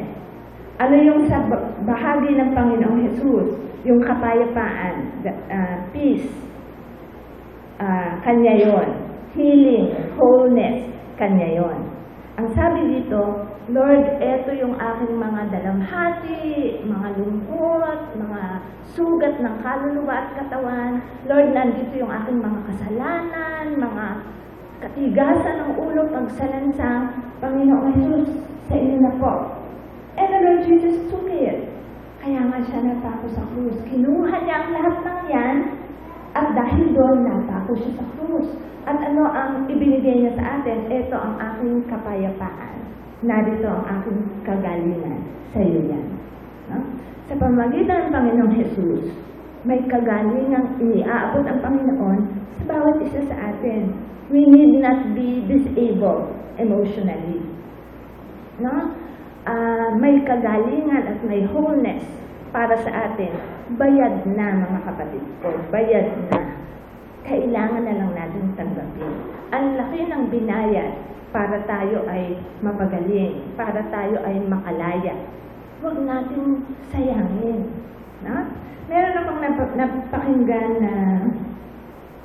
[0.76, 3.48] Ano yung sa ba- bahagi ng Panginoong Jesus?
[3.86, 6.28] Yung kapayapaan, ah, peace,
[7.78, 8.88] ah, kanya yon.
[9.36, 10.88] Healing, wholeness,
[11.20, 11.78] kanya yon.
[12.36, 18.62] ang sabi dito, Lord, eto yung aking mga dalamhati, mga lungkot, mga
[18.94, 21.02] sugat ng kaluluwa at katawan.
[21.26, 24.06] Lord, nandito yung aking mga kasalanan, mga
[24.78, 27.10] katigasan ng ulo, pagsalansang.
[27.42, 28.38] Panginoong Jesus,
[28.70, 29.34] sa inyo na po.
[30.14, 31.66] And the Lord Jesus took it.
[32.22, 33.82] Kaya nga siya natako sa krus.
[33.90, 35.56] Kinuha niya ang lahat ng yan
[36.38, 38.46] at dahil doon natako siya sa krus.
[38.86, 40.86] At ano ang ibinigay niya sa atin?
[40.86, 42.85] Ito ang aking kapayapaan.
[43.24, 45.24] Narito ang aking kagalingan.
[45.56, 46.06] Sa iyo yan.
[46.68, 46.84] No?
[47.24, 49.08] Sa pamagitan ng Panginoong Jesus,
[49.64, 52.20] may kagalingang iniaabot ang Panginoon
[52.60, 53.96] sa bawat isa sa atin.
[54.28, 56.28] We need not be disabled
[56.60, 57.40] emotionally.
[58.60, 58.92] No?
[59.48, 62.04] Ah, may kagalingan at may wholeness
[62.52, 63.32] para sa atin.
[63.80, 65.56] Bayad na mga kapatid ko.
[65.72, 66.40] Bayad na.
[67.26, 69.12] Kailangan na lang natin tanggapin.
[69.50, 75.14] Ang laki ng binayad para tayo ay mapagaling, para tayo ay makalaya.
[75.82, 77.68] Huwag natin sayangin.
[78.24, 78.36] No?
[78.86, 80.94] Meron akong nap- napakinggan na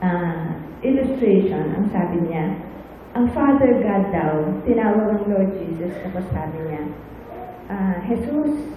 [0.05, 0.47] ah,
[0.85, 1.75] illustration.
[1.75, 2.55] Ang sabi niya,
[3.11, 4.33] ang Father God daw,
[4.63, 6.83] tinawag ang Lord Jesus, tapos sabi niya,
[7.67, 8.71] ah, Jesus,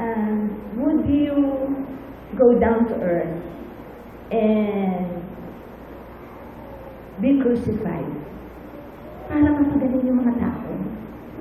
[0.00, 0.48] ah,
[0.80, 1.34] would you
[2.38, 3.36] go down to earth
[4.32, 5.22] and
[7.20, 8.23] be crucified
[9.28, 10.70] para mapagaling yung mga tao?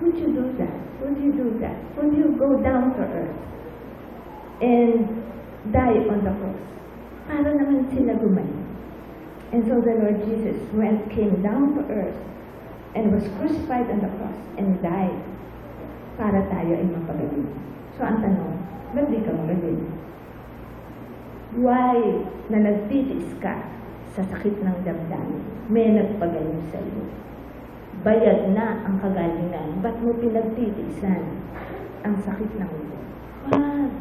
[0.04, 0.78] Would you do that?
[1.04, 1.78] Would you do that?
[2.00, 3.40] Would you go down to earth
[4.64, 5.08] and
[5.72, 6.64] die on the cross?
[7.28, 8.64] Para naman sila gumaling.
[9.54, 12.18] And so the Lord Jesus went, came down to earth
[12.96, 15.22] and was crucified on the cross and died
[16.18, 17.50] para tayo ay mapagaling.
[17.98, 18.54] So ang tanong,
[18.98, 19.86] ba't di ka magaling?
[21.54, 23.62] Why na nagtitiis ka
[24.18, 25.42] sa sakit ng damdamin?
[25.70, 27.06] May nagpagaling sa iyo.
[28.04, 29.80] Bayad na ang kagalingan.
[29.80, 31.24] Ba't mo pinagtitiisan
[32.04, 33.00] ang sakit ng ito?
[33.48, 33.92] Wag.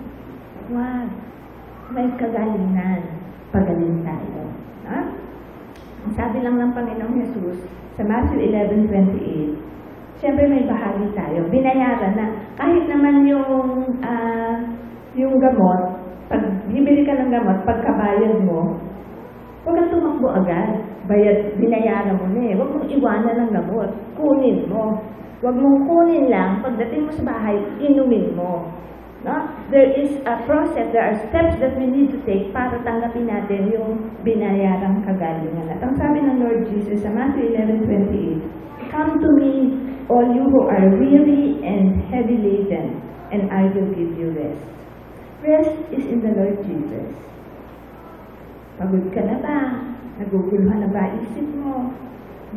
[0.75, 1.09] Wag.
[1.95, 3.03] May kagalingan.
[3.55, 4.43] Pagaling tayo.
[4.91, 5.01] Ha?
[6.03, 7.63] Ang sabi lang ng Panginoong Jesus
[7.95, 8.43] sa Matthew
[8.91, 11.47] 11.28, Siyempre may bahagi tayo.
[11.51, 12.27] Binayaran na.
[12.59, 14.55] Kahit naman yung, ah,
[15.15, 15.81] yung gamot,
[16.27, 18.83] pag bibili ka ng gamot, pagkabayad mo,
[19.63, 20.83] huwag kang tumakbo agad.
[21.07, 22.55] Bayad, binayaran mo na eh.
[22.55, 23.91] Huwag mong iwanan ng gamot.
[24.15, 25.03] Kunin mo.
[25.43, 26.63] Huwag mong kunin lang.
[26.63, 28.67] Pagdating mo sa bahay, inumin mo.
[29.23, 29.39] No?
[29.71, 33.71] There is a process, there are steps that we need to take para tanggapin natin
[33.71, 35.71] yung binayarang kagalingan.
[35.71, 39.79] At ang sabi ng Lord Jesus sa Matthew 11.28, Come to me,
[40.11, 42.99] all you who are weary and heavy laden,
[43.31, 44.67] and I will give you rest.
[45.39, 47.32] Rest is in the Lord Jesus.
[48.83, 49.59] Pagod ka na ba?
[50.19, 51.95] Naguguluhan na ba isip mo?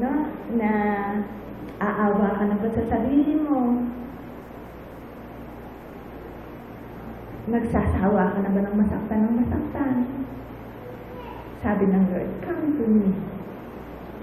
[0.01, 0.11] No?
[0.57, 0.71] Na
[1.77, 3.85] aawa ka na ba sa sarili mo?
[7.45, 9.97] Nagsasawa ka na ba ng masaktan ng masaktan?
[11.61, 13.13] Sabi ng Lord, come to me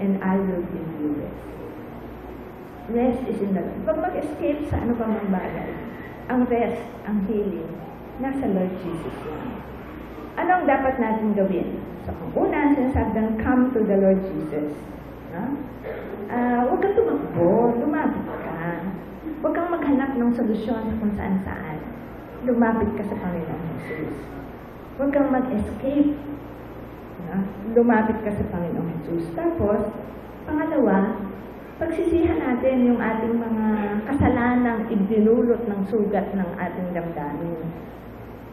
[0.03, 1.47] and I will give you rest.
[2.91, 3.79] Rest is in the Lord.
[3.87, 5.71] Huwag mag-escape sa ano pa mang bagay.
[6.27, 7.71] Ang rest, ang healing,
[8.19, 9.71] nasa Lord Jesus lang.
[10.33, 11.77] Anong dapat natin gawin?
[12.03, 14.73] So, kung una, sinasabi ng come to the Lord Jesus.
[15.29, 15.43] No?
[16.33, 18.81] Ah, huwag kang tumakbo, lumapit ka.
[19.45, 21.77] Huwag kang maghanap ng solusyon kung saan saan.
[22.49, 24.17] Lumapit ka sa Panginoong Jesus.
[24.97, 26.17] Huwag kang mag-escape.
[27.29, 27.37] No?
[27.77, 29.29] Lumapit ka sa Panginoong Jesus.
[29.37, 29.93] Tapos,
[30.49, 31.23] pangalawa,
[31.77, 33.65] pagsisihan natin yung ating mga
[34.09, 37.69] kasalanang ibinulot ng sugat ng ating damdamin.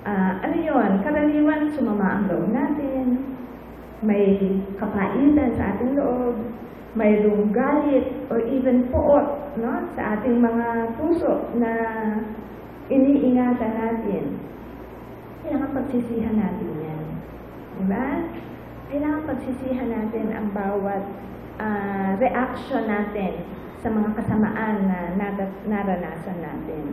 [0.01, 1.05] Ah, ano yun?
[1.05, 3.37] Karaniwan, sumama ang loob natin.
[4.01, 4.41] May
[4.81, 6.41] kapaitan sa ating loob.
[6.97, 9.27] Mayroong galit or even poot
[9.61, 9.85] no?
[9.95, 11.73] sa ating mga puso na
[12.89, 14.41] iniingatan natin.
[15.45, 17.05] Kailangan pagsisihan natin yan.
[17.79, 18.09] Diba?
[18.89, 21.05] Kailangan pagsisihan natin ang bawat
[21.61, 23.45] ah, reaction natin
[23.85, 25.29] sa mga kasamaan na
[25.69, 26.85] naranasan natin.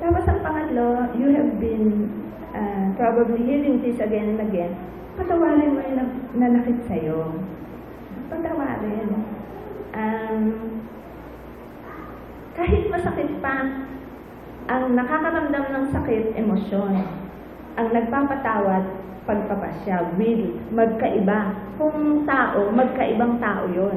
[0.00, 2.08] Tapos ang pangatlo, you have been
[2.52, 4.72] uh, probably hearing this again and again,
[5.16, 5.98] patawarin mo yung
[6.36, 7.36] nanakit sa'yo.
[8.28, 9.08] Patawarin.
[9.92, 10.42] Um,
[12.56, 13.88] kahit masakit pa,
[14.70, 17.02] ang nakakaramdam ng sakit, emosyon.
[17.80, 18.84] Ang nagpapatawad,
[19.24, 21.56] pagpapasya, will, magkaiba.
[21.80, 23.96] Kung tao, magkaibang tao yon.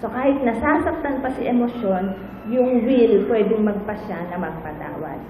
[0.00, 2.16] So kahit nasasaktan pa si emosyon,
[2.48, 5.20] yung will pwedeng magpasya na magpatawad.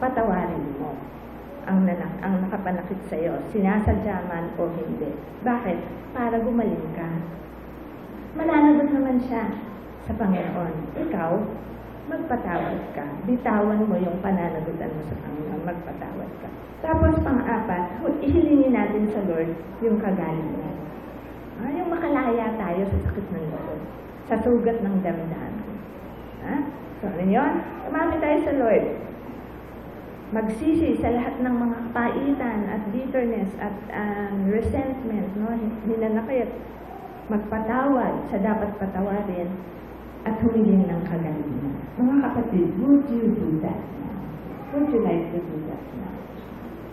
[0.00, 0.83] Patawarin mo
[1.64, 5.10] ang, nanak ang nakapanakit sa iyo, sinasadya man o hindi.
[5.44, 5.78] Bakit?
[6.12, 7.08] Para gumaling ka.
[8.34, 9.48] Mananagot naman siya
[10.04, 10.74] sa Panginoon.
[11.08, 11.32] Ikaw,
[12.10, 13.06] magpatawad ka.
[13.24, 16.48] Bitawan mo yung pananagutan mo sa Panginoon, magpatawad ka.
[16.84, 20.76] Tapos pang-apat, ihilingin natin sa Lord yung kagalingan.
[21.64, 23.80] Ah, yung makalaya tayo sa sakit ng loob,
[24.28, 25.78] sa sugat ng damdamin.
[26.44, 26.56] Ha?
[27.00, 27.52] So, ano yun?
[27.88, 28.84] Tumami tayo sa Lord.
[30.34, 35.46] Magsisi sa lahat ng mga kapaitan at bitterness at um, resentment, no?
[35.86, 36.50] Hinanakit.
[37.30, 39.54] Magpatawad sa dapat patawarin
[40.26, 41.78] at humiling ng kagalingan.
[42.02, 44.18] Mga kapatid, would you do that now?
[44.74, 46.14] Would you like to do that now?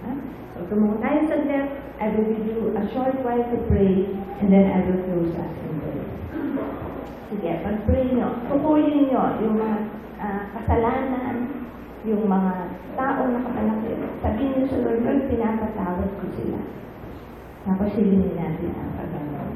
[0.05, 0.11] Ha?
[0.53, 1.73] So, tumungo tayo sa left.
[1.97, 5.53] I will give you a short while to pray and then I will close us
[5.65, 6.09] in prayer.
[7.33, 9.77] Sige, pag-pray nyo, tukuyin nyo yung mga
[10.21, 11.49] ah, kasalanan,
[12.01, 12.53] yung mga
[12.97, 13.97] taong nakapanakit.
[14.25, 16.59] Sabihin nyo sa Lord, Lord, pinapatawad ko sila.
[17.61, 19.47] Tapos hilingin natin ang kagalaw.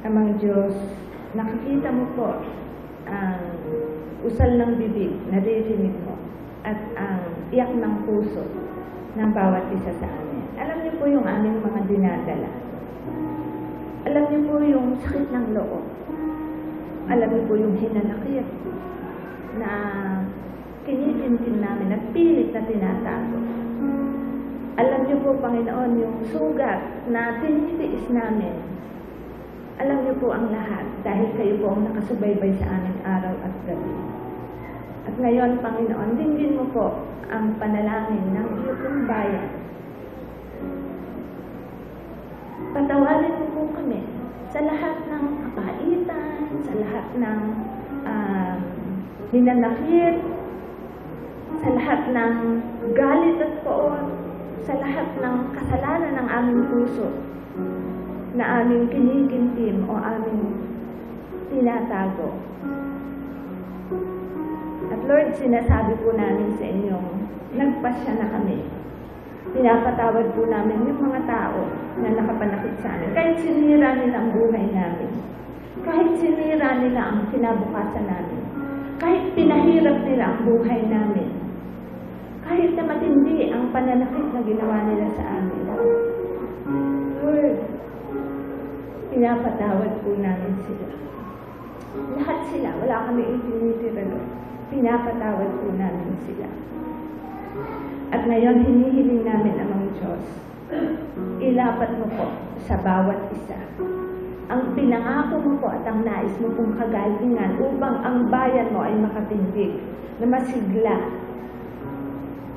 [0.00, 0.72] Amang Diyos,
[1.36, 2.40] nakikita mo po
[3.04, 3.52] ang
[4.24, 6.16] usal ng bibig, naririnig mo,
[6.64, 8.48] at ang iyak ng puso
[9.20, 10.44] ng bawat isa sa amin.
[10.56, 12.50] Alam niyo po yung aming mga dinadala.
[14.08, 15.84] Alam niyo po yung sakit ng loob.
[17.12, 18.48] Alam niyo po yung hinanakit
[19.60, 19.70] na
[20.88, 23.36] kinikintin namin at pilit na tinatago.
[24.80, 28.80] Alam niyo po, Panginoon, yung sugat na tinitiis namin
[29.80, 33.94] alam niyo po ang lahat dahil kayo po ang nakasubaybay sa aming araw at gabi.
[35.08, 36.86] At ngayon, Panginoon, dinggin mo po
[37.32, 39.48] ang panalangin ng iyong bayan.
[42.76, 44.04] Patawarin mo po kami
[44.52, 47.40] sa lahat ng kapaitan, sa lahat ng
[48.04, 48.58] um,
[49.32, 50.16] hinanakit,
[51.56, 52.34] sa lahat ng
[52.92, 54.12] galit at poon,
[54.60, 57.29] sa lahat ng kasalanan ng aming puso
[58.34, 60.54] na aming kinikintim o aming
[61.50, 62.30] tinatago.
[64.90, 67.08] At Lord, sinasabi po namin sa inyong,
[67.54, 68.62] nagpasya na kami.
[69.50, 71.66] Pinapatawad po namin yung mga tao
[71.98, 73.10] na nakapanakit sa amin.
[73.18, 75.10] Kahit sinira nila ang buhay namin.
[75.82, 78.42] Kahit sinira nila ang kinabukasan namin.
[79.00, 81.30] Kahit pinahirap nila ang buhay namin.
[82.46, 85.62] Kahit na matindi ang pananakit na ginawa nila sa amin.
[87.22, 87.69] Lord,
[89.10, 90.88] pinapatawad po namin sila.
[92.14, 94.28] Lahat sila, wala kami itinitira doon.
[94.70, 96.46] Pinapatawad po namin sila.
[98.14, 100.24] At ngayon, hinihiling namin ang Diyos.
[101.42, 102.26] Ilapat mo po
[102.70, 103.58] sa bawat isa.
[104.50, 108.94] Ang pinangako mo po at ang nais mo pong kagalingan upang ang bayan mo ay
[108.98, 109.78] makatindig
[110.22, 110.96] na masigla,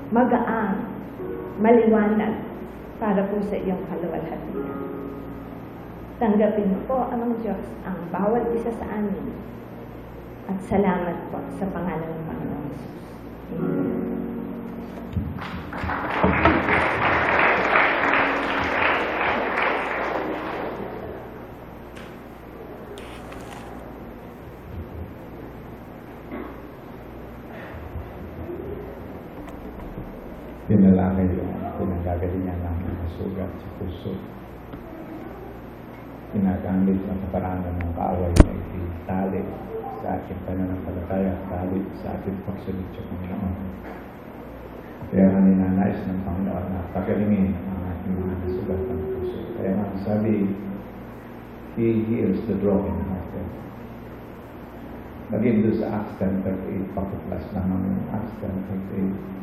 [0.10, 0.90] magaang,
[1.62, 2.34] maliwanag
[2.98, 4.93] para po sa iyong kaluwalhatian.
[6.22, 9.34] Tanggapin po, Amang Diyos, ang bawat isa sa amin.
[10.46, 12.70] At salamat po sa pangalan ng Panginoon.
[13.54, 14.04] Amen.
[30.64, 34.43] Pinalangin yung pinagagalingan ng sugat sa puso.
[36.34, 39.42] Ginagamit ang kaparanan ng kaaway na itali
[40.02, 43.56] sa ating pananampalataya, tali sa ating pagsunod sa Panginoon.
[45.14, 49.40] Kaya nga ninanais ng Panginoon na pagalingin ang ating mga nasugat ng puso.
[49.62, 50.50] Kaya nga sabi,
[51.74, 53.50] He heals the broken hearted.
[55.34, 59.34] Maging doon sa Acts 10.38, pakiplas naman yung Acts 10.38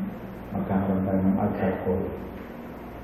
[0.50, 2.02] magkakaroon tayo ng altar call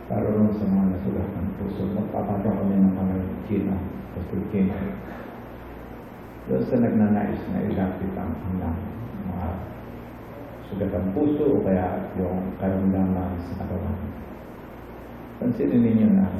[0.06, 1.82] rin sa mga nasulat ng puso.
[1.90, 3.16] Magpapataw kami ng mga
[4.14, 4.78] Pastor Gina.
[6.46, 8.78] Doon sa nagnanais na ilapit ang ang
[9.26, 9.48] mga
[10.70, 13.98] sugat ng puso o kaya yung karamdaman sa katawan.
[15.42, 16.30] Pansinin ninyo na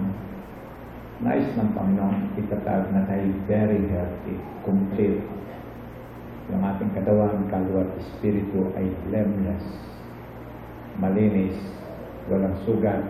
[1.26, 5.26] nais ng Panginoon itatag na tayo very healthy, complete.
[6.54, 9.66] Yung ating katawan, kalwa at espiritu ay blameless
[10.96, 11.56] malinis,
[12.30, 13.04] walang sugat,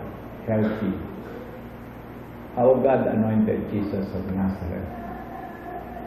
[0.47, 0.95] healthy.
[2.55, 4.87] How God anointed Jesus of Nazareth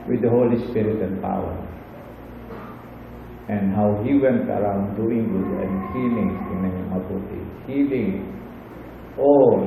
[0.08, 1.54] with the Holy Spirit and power.
[3.46, 8.24] And how He went around doing good and healing, niyo mabuti, healing
[9.18, 9.60] all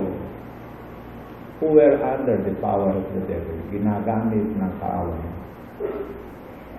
[1.60, 5.24] who were under the power of the devil, ginagamit ng kaaway.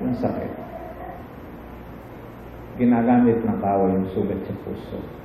[0.03, 0.53] Yung sakit.
[2.77, 5.24] Ginagamit ng kaaway yung sugat sa puso.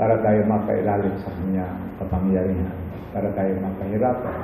[0.00, 2.72] Para tayo mapailalim sa kanya kapangyarihan.
[3.12, 4.38] Para tayo mapahirapan.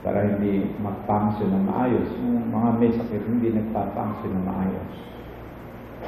[0.00, 2.08] Para hindi magpangsyon na maayos.
[2.24, 4.92] Yung mga may sakit hindi nagpapangsyon na maayos.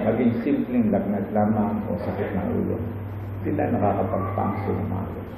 [0.00, 2.80] Maging simpleng lagnat lamang o sakit ng ulo.
[3.44, 5.30] Hindi tayo nakakapagpangsyon na maayos.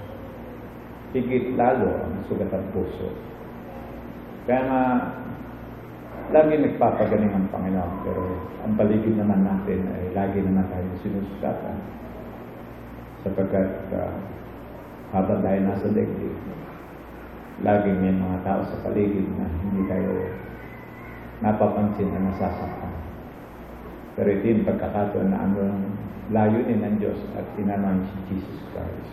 [1.19, 3.11] Higit lalo ang sugat ng puso.
[4.47, 4.83] Kaya nga,
[6.31, 8.23] lagi nagpapagaling ang Panginoon, pero
[8.63, 11.77] ang paligid naman natin ay lagi naman tayo sinusukatan.
[13.27, 14.15] Sapagkat uh,
[15.11, 16.39] habang tayo nasa daigdig,
[17.67, 20.11] laging may mga tao sa paligid na hindi tayo
[21.43, 22.95] napapansin na nasasaktan.
[24.15, 25.61] Pero ito yung pagkakataon na ano
[26.31, 29.13] layunin ng Diyos at tinanong si Jesus Christ.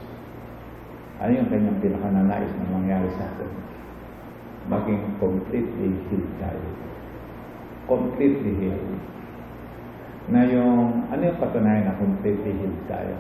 [1.20, 3.52] Ano yung kanyang pinakananais na mangyari sa atin?
[4.72, 6.89] Maging completely healed tayo.
[7.90, 9.02] Completely healed.
[10.30, 13.18] Na yung, ano yung patunayan na completely healed tayo?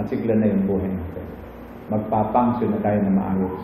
[0.00, 1.28] Masigla na yung buhay natin.
[1.92, 3.60] Magpapangsyon na tayo na maayos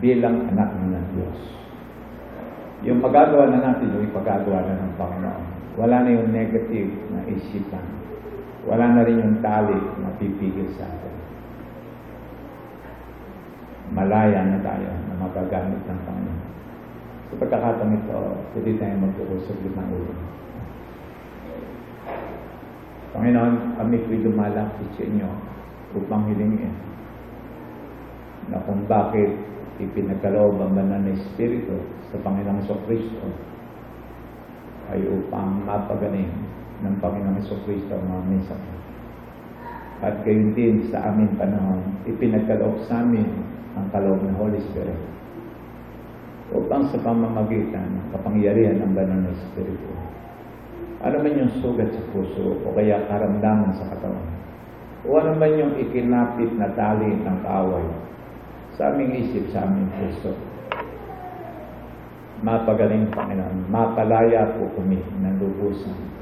[0.00, 1.40] bilang anak ng Diyos.
[2.88, 5.44] Yung magagawa na natin, yung ipagagawa na ng Panginoon.
[5.76, 7.86] Wala na yung negative na isipan.
[8.64, 11.22] Wala na rin yung tali na pipigil sa atin
[13.92, 16.42] malaya na tayo na magagamit ng Panginoon.
[17.32, 18.20] Sa pagkakataon ito,
[18.52, 20.12] pwede tayo magtuusap ng ulo.
[23.16, 25.32] Panginoon, kami ko'y lumalapit sa inyo
[25.96, 26.76] upang hilingin
[28.52, 29.32] na kung bakit
[29.80, 31.80] ipinagkaloob ang banal na Espiritu
[32.12, 33.24] sa Panginoong Kristo
[34.92, 36.28] ay upang mapagaling
[36.84, 38.80] ng Panginoong Kristo ang mga misakit.
[40.04, 43.24] At gayon din sa aming panahon, ipinagkaloob sa amin
[43.72, 45.21] ang kaloob ng Holy Spirit
[46.52, 49.90] upang sa pamamagitan ng kapangyarihan ng banal na Espiritu.
[51.02, 54.28] Ano man yung sugat sa puso o kaya karamdaman sa katawan.
[55.02, 57.86] O ano man yung ikinapit na tali ng kaaway
[58.78, 60.32] sa aming isip, sa aming puso.
[62.42, 66.12] Mapagaling Panginoon, mapalaya po kami ng lubusan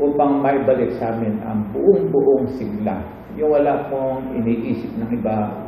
[0.00, 3.04] upang maibalik sa amin ang buong-buong sigla.
[3.36, 5.61] Yung wala pong iniisip ng iba,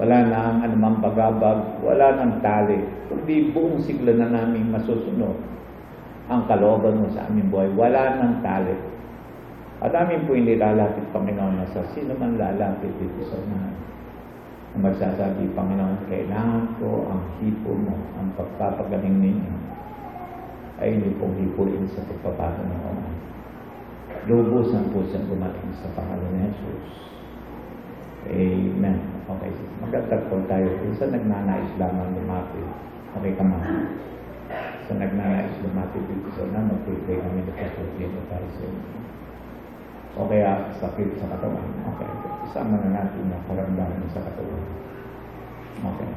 [0.00, 2.80] wala nang anumang bagabag, wala nang tali,
[3.12, 5.36] kundi buong sigla na namin masusunod
[6.30, 7.68] ang kalooban mo sa aming buhay.
[7.76, 8.72] Wala nang tali.
[9.84, 13.76] At amin po inilalapit, Panginoon, na sa sino man lalapit dito sa unahan.
[14.72, 19.54] Na magsasabi, Panginoon, kailangan ko ang hipo mo, ang pagpapagaling ninyo,
[20.80, 23.18] ay hindi pong hipuin sa pagpapato ng umahan.
[24.30, 27.19] Lubos ang pusang dumating sa pangalan ni Jesus.
[28.28, 28.96] Amen.
[29.24, 29.52] Okay.
[29.80, 30.68] Magtatag po tayo.
[30.76, 32.68] Kung sa nagnanais lamang lumapit,
[33.16, 33.96] okay ka man.
[34.84, 39.00] Sa nagnanais lumapit dito sa na, mag-pray kami na pagpapito para sa inyo.
[40.18, 41.70] O kaya sakit sa katawan.
[41.96, 42.10] Okay.
[42.50, 44.64] Isama na natin yung karamdaman sa katawan.
[45.80, 46.10] Okay.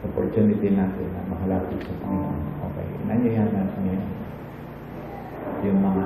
[0.00, 2.40] Opportunity natin na makalapit sa Panginoon.
[2.72, 2.86] Okay.
[3.06, 4.02] Nanyayahan natin yun.
[5.68, 6.04] Yung mga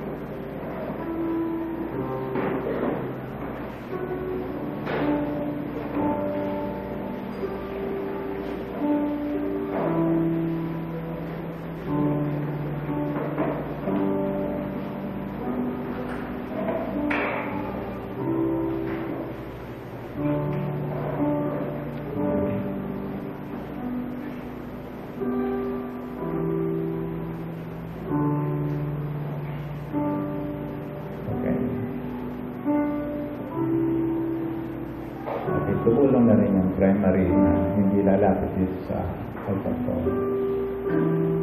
[37.13, 39.05] Primary na hindi lalapit dito sa
[39.45, 39.61] call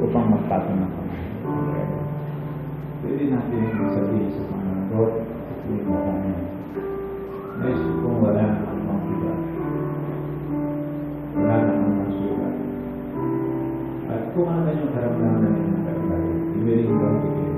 [0.02, 1.20] upang magpatong ng kami.
[1.46, 1.86] Okay.
[3.06, 5.14] Pwede natin sabihin sa mga Lord,
[5.62, 6.34] tuloy mo kami.
[7.62, 9.34] Next, kung wala na ang mga iba,
[11.38, 12.56] wala na ang mga sugat.
[14.10, 17.54] At kung ano yung karamdaman ng primary, ibiling ko ang bigay.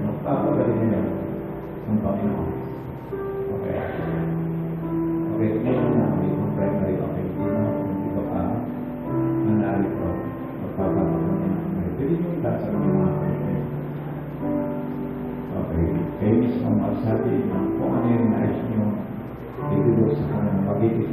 [0.00, 1.00] Magpapagaling nila
[1.92, 2.53] ang Panginoon.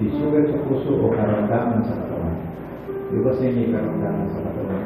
[0.01, 2.37] Kanya magiging sugat sa puso o karamdaman sa katawan.
[3.13, 4.83] Di ba sa inyo karamdaman sa katawan?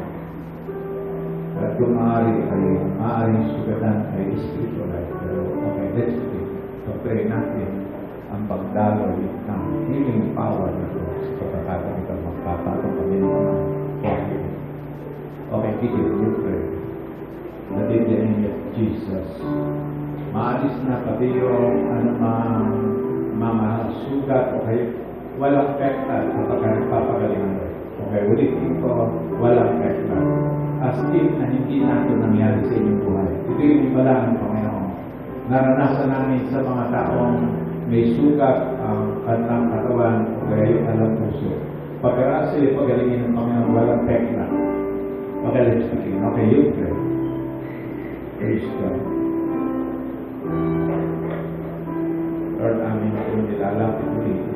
[1.55, 2.63] At kung maaari ay
[2.99, 5.11] maaaring sugatan ay spiritualize.
[5.23, 5.39] Pero
[5.71, 6.45] okay, let's pray.
[6.83, 7.69] Pag-pray natin
[8.27, 13.53] ang pagdaloy ng healing power na ito sa pagkakataon ito magpapatong kami ng mga
[14.05, 14.43] Okay.
[15.45, 16.61] Okay, kikit, you pray.
[17.71, 19.29] That in the name of Jesus,
[20.35, 22.69] maalis na pati yung anumang
[23.39, 23.69] mga
[24.05, 25.04] sugat o kaya
[25.35, 27.59] walang pekta kapag nagpapagalingan.
[27.95, 30.17] Okay, ulitin ko, walang pekta.
[30.83, 33.31] As if na hindi nato nangyari sa inyong buhay.
[33.49, 34.87] Ito yung ibala ng Panginoon.
[35.47, 37.35] Naranasan namin sa mga taong
[37.85, 41.51] may sugat ang kanilang katawan o kaya yung alam puso.
[42.03, 44.03] Pagkaraan sila pagalingin ng Panginoon, walang.
[45.45, 46.25] Okay, let's begin.
[46.25, 46.93] Okay, you pray.
[48.41, 48.97] Praise God.
[52.57, 54.54] Lord, amin po nilalapit ulit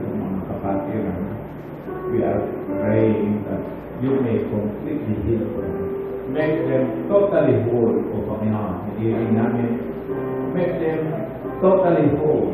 [0.60, 1.24] kapatiran.
[2.12, 3.64] We are praying that
[4.04, 6.34] you may completely heal them.
[6.36, 9.00] Make them totally whole, O Panginoon.
[9.00, 9.70] Hinihiling namin,
[10.54, 11.10] make them
[11.64, 12.52] totally whole.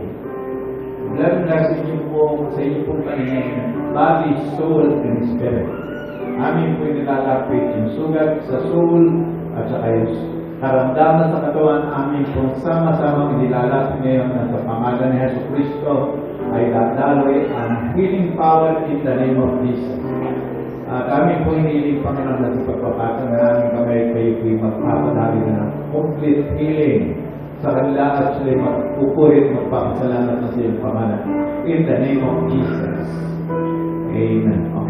[1.15, 3.55] Sa inyo pong, sa inyo pong paningin,
[3.95, 5.67] body, soul, and spirit.
[6.35, 9.03] Amin po nilalapit yung sugat sa soul
[9.55, 10.11] at saka yung
[10.59, 16.19] karamdaman sa katawan amin po sama-sama nilalapit ngayon na sa pangalan ni Yesu Cristo
[16.53, 19.97] ay dadaloy ang healing power in the name of Jesus.
[20.85, 25.65] At amin po hinihiling Panginoon na sa pagpapasa na aming kamay kayo po'y magpapadali na
[25.65, 27.25] ng complete healing
[27.65, 31.21] sa kanila at sila'y magpupurit, magpapasalamat na iyong pangalan.
[31.65, 33.09] In the name of Jesus.
[34.13, 34.84] Amen.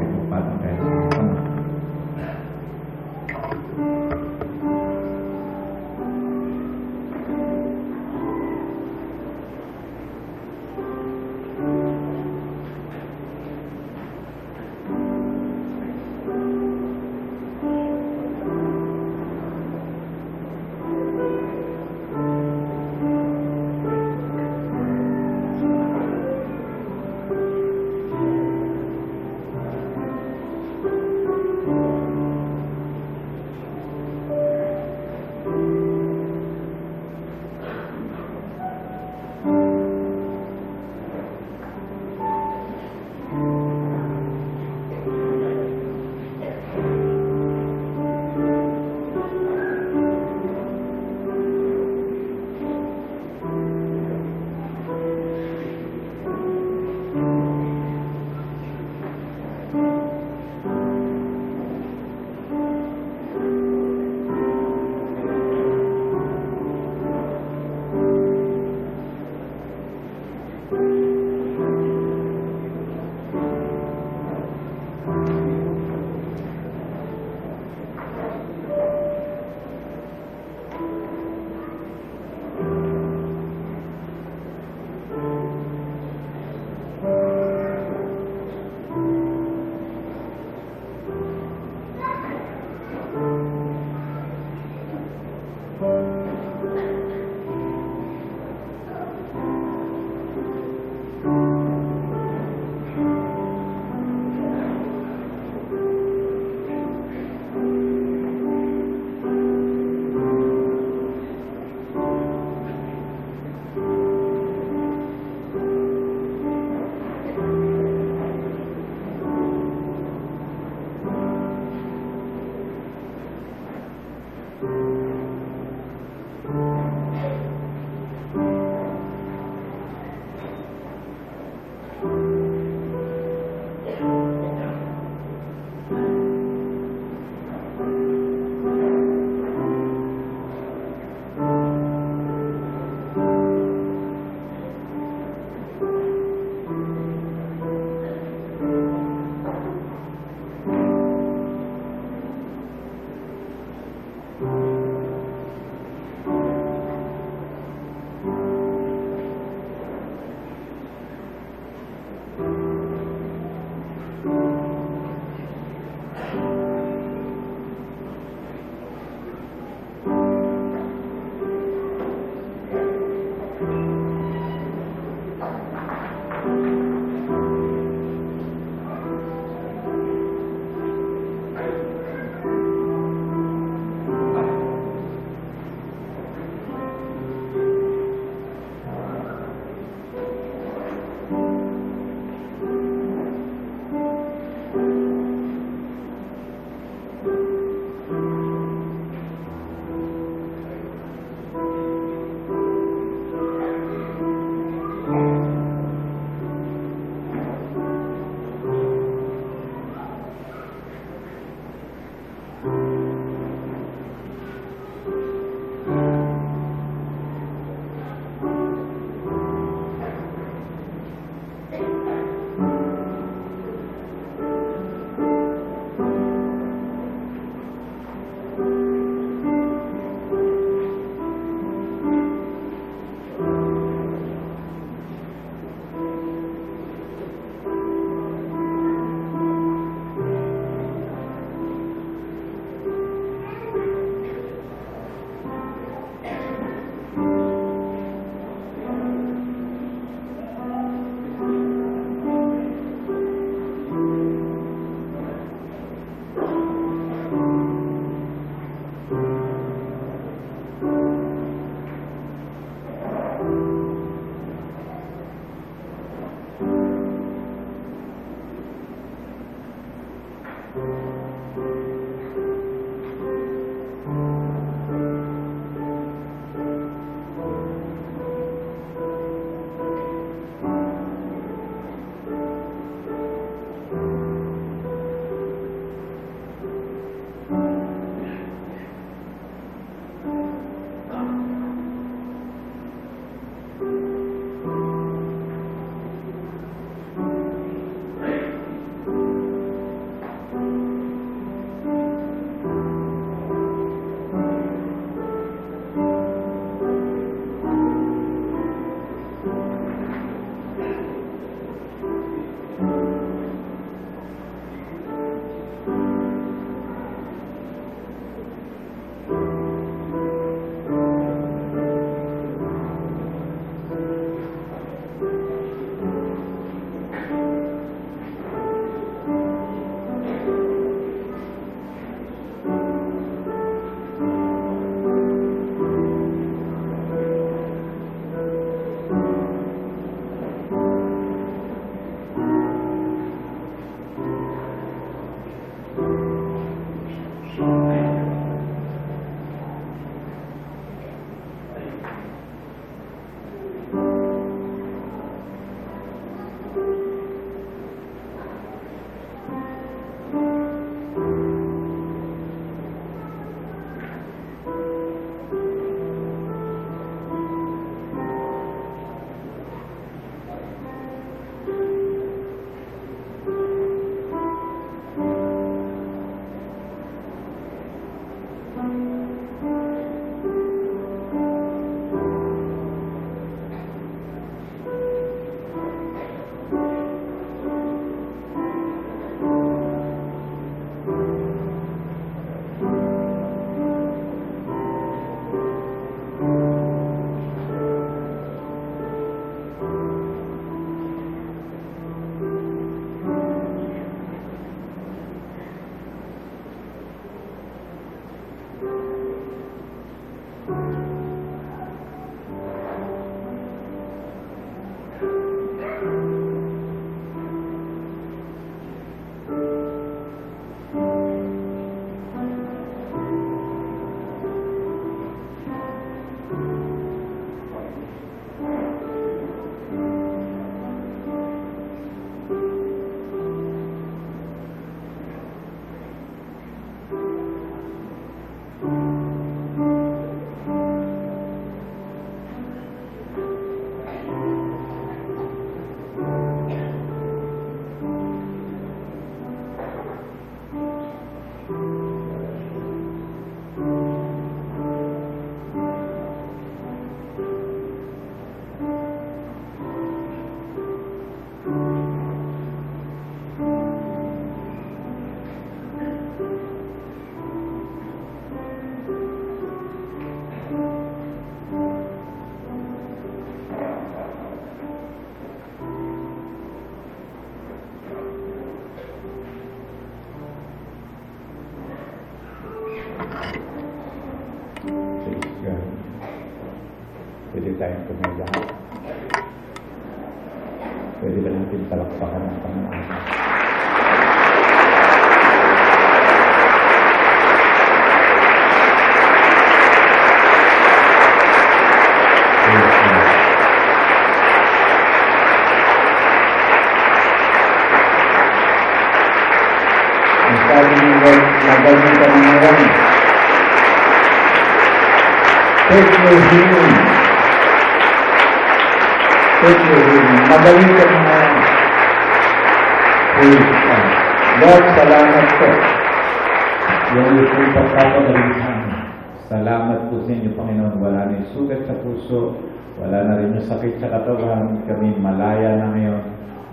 [533.66, 534.86] Sakit sa katawan.
[534.86, 536.24] Kami malaya na ngayon.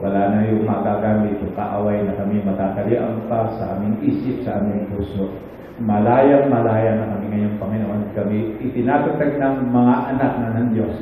[0.03, 4.91] Wala na yung magagamit yung kaaway na kami matatalian pa sa aming isip, sa aming
[4.91, 5.31] puso.
[5.79, 8.01] Malayang malaya na kami ngayon, Panginoon.
[8.13, 10.95] Kami itinatatag ng mga anak na ng Diyos.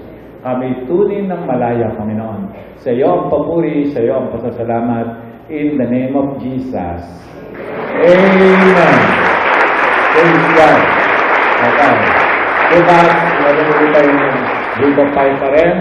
[0.45, 2.53] Kami tunin ng malaya, Panginoon.
[2.81, 5.29] Sa iyo ang papuri, sa iyo ang pasasalamat.
[5.51, 7.03] In the name of Jesus.
[8.01, 9.01] Amen.
[10.13, 10.81] Praise God.
[11.61, 11.95] Okay.
[12.71, 13.09] Bukas,
[13.43, 15.75] meron ulit tayo Book of Five pa rin.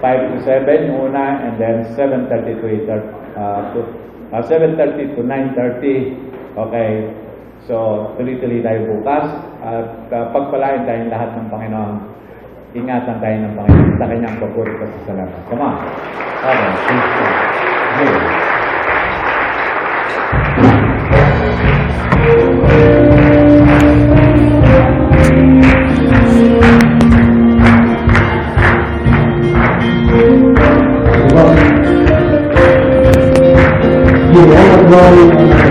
[0.00, 2.88] 5 to 7 yung una, and then 7.30 to 8,
[3.36, 3.80] uh, to
[4.34, 6.18] Ah, 7.30 to 9.30.
[6.58, 6.90] Okay.
[7.70, 9.26] So, tuloy-tuloy tayo bukas.
[9.62, 11.94] At uh, pagpalain tayong lahat ng Panginoon.
[12.74, 15.40] Ingatan tayo ng Panginoon sa kanyang papuri at sa salamat.
[15.46, 15.76] Come on.
[16.42, 16.70] Okay.
[16.84, 17.06] Please.
[17.96, 18.36] Here.
[22.26, 22.75] Give all
[34.86, 35.65] Obrigado.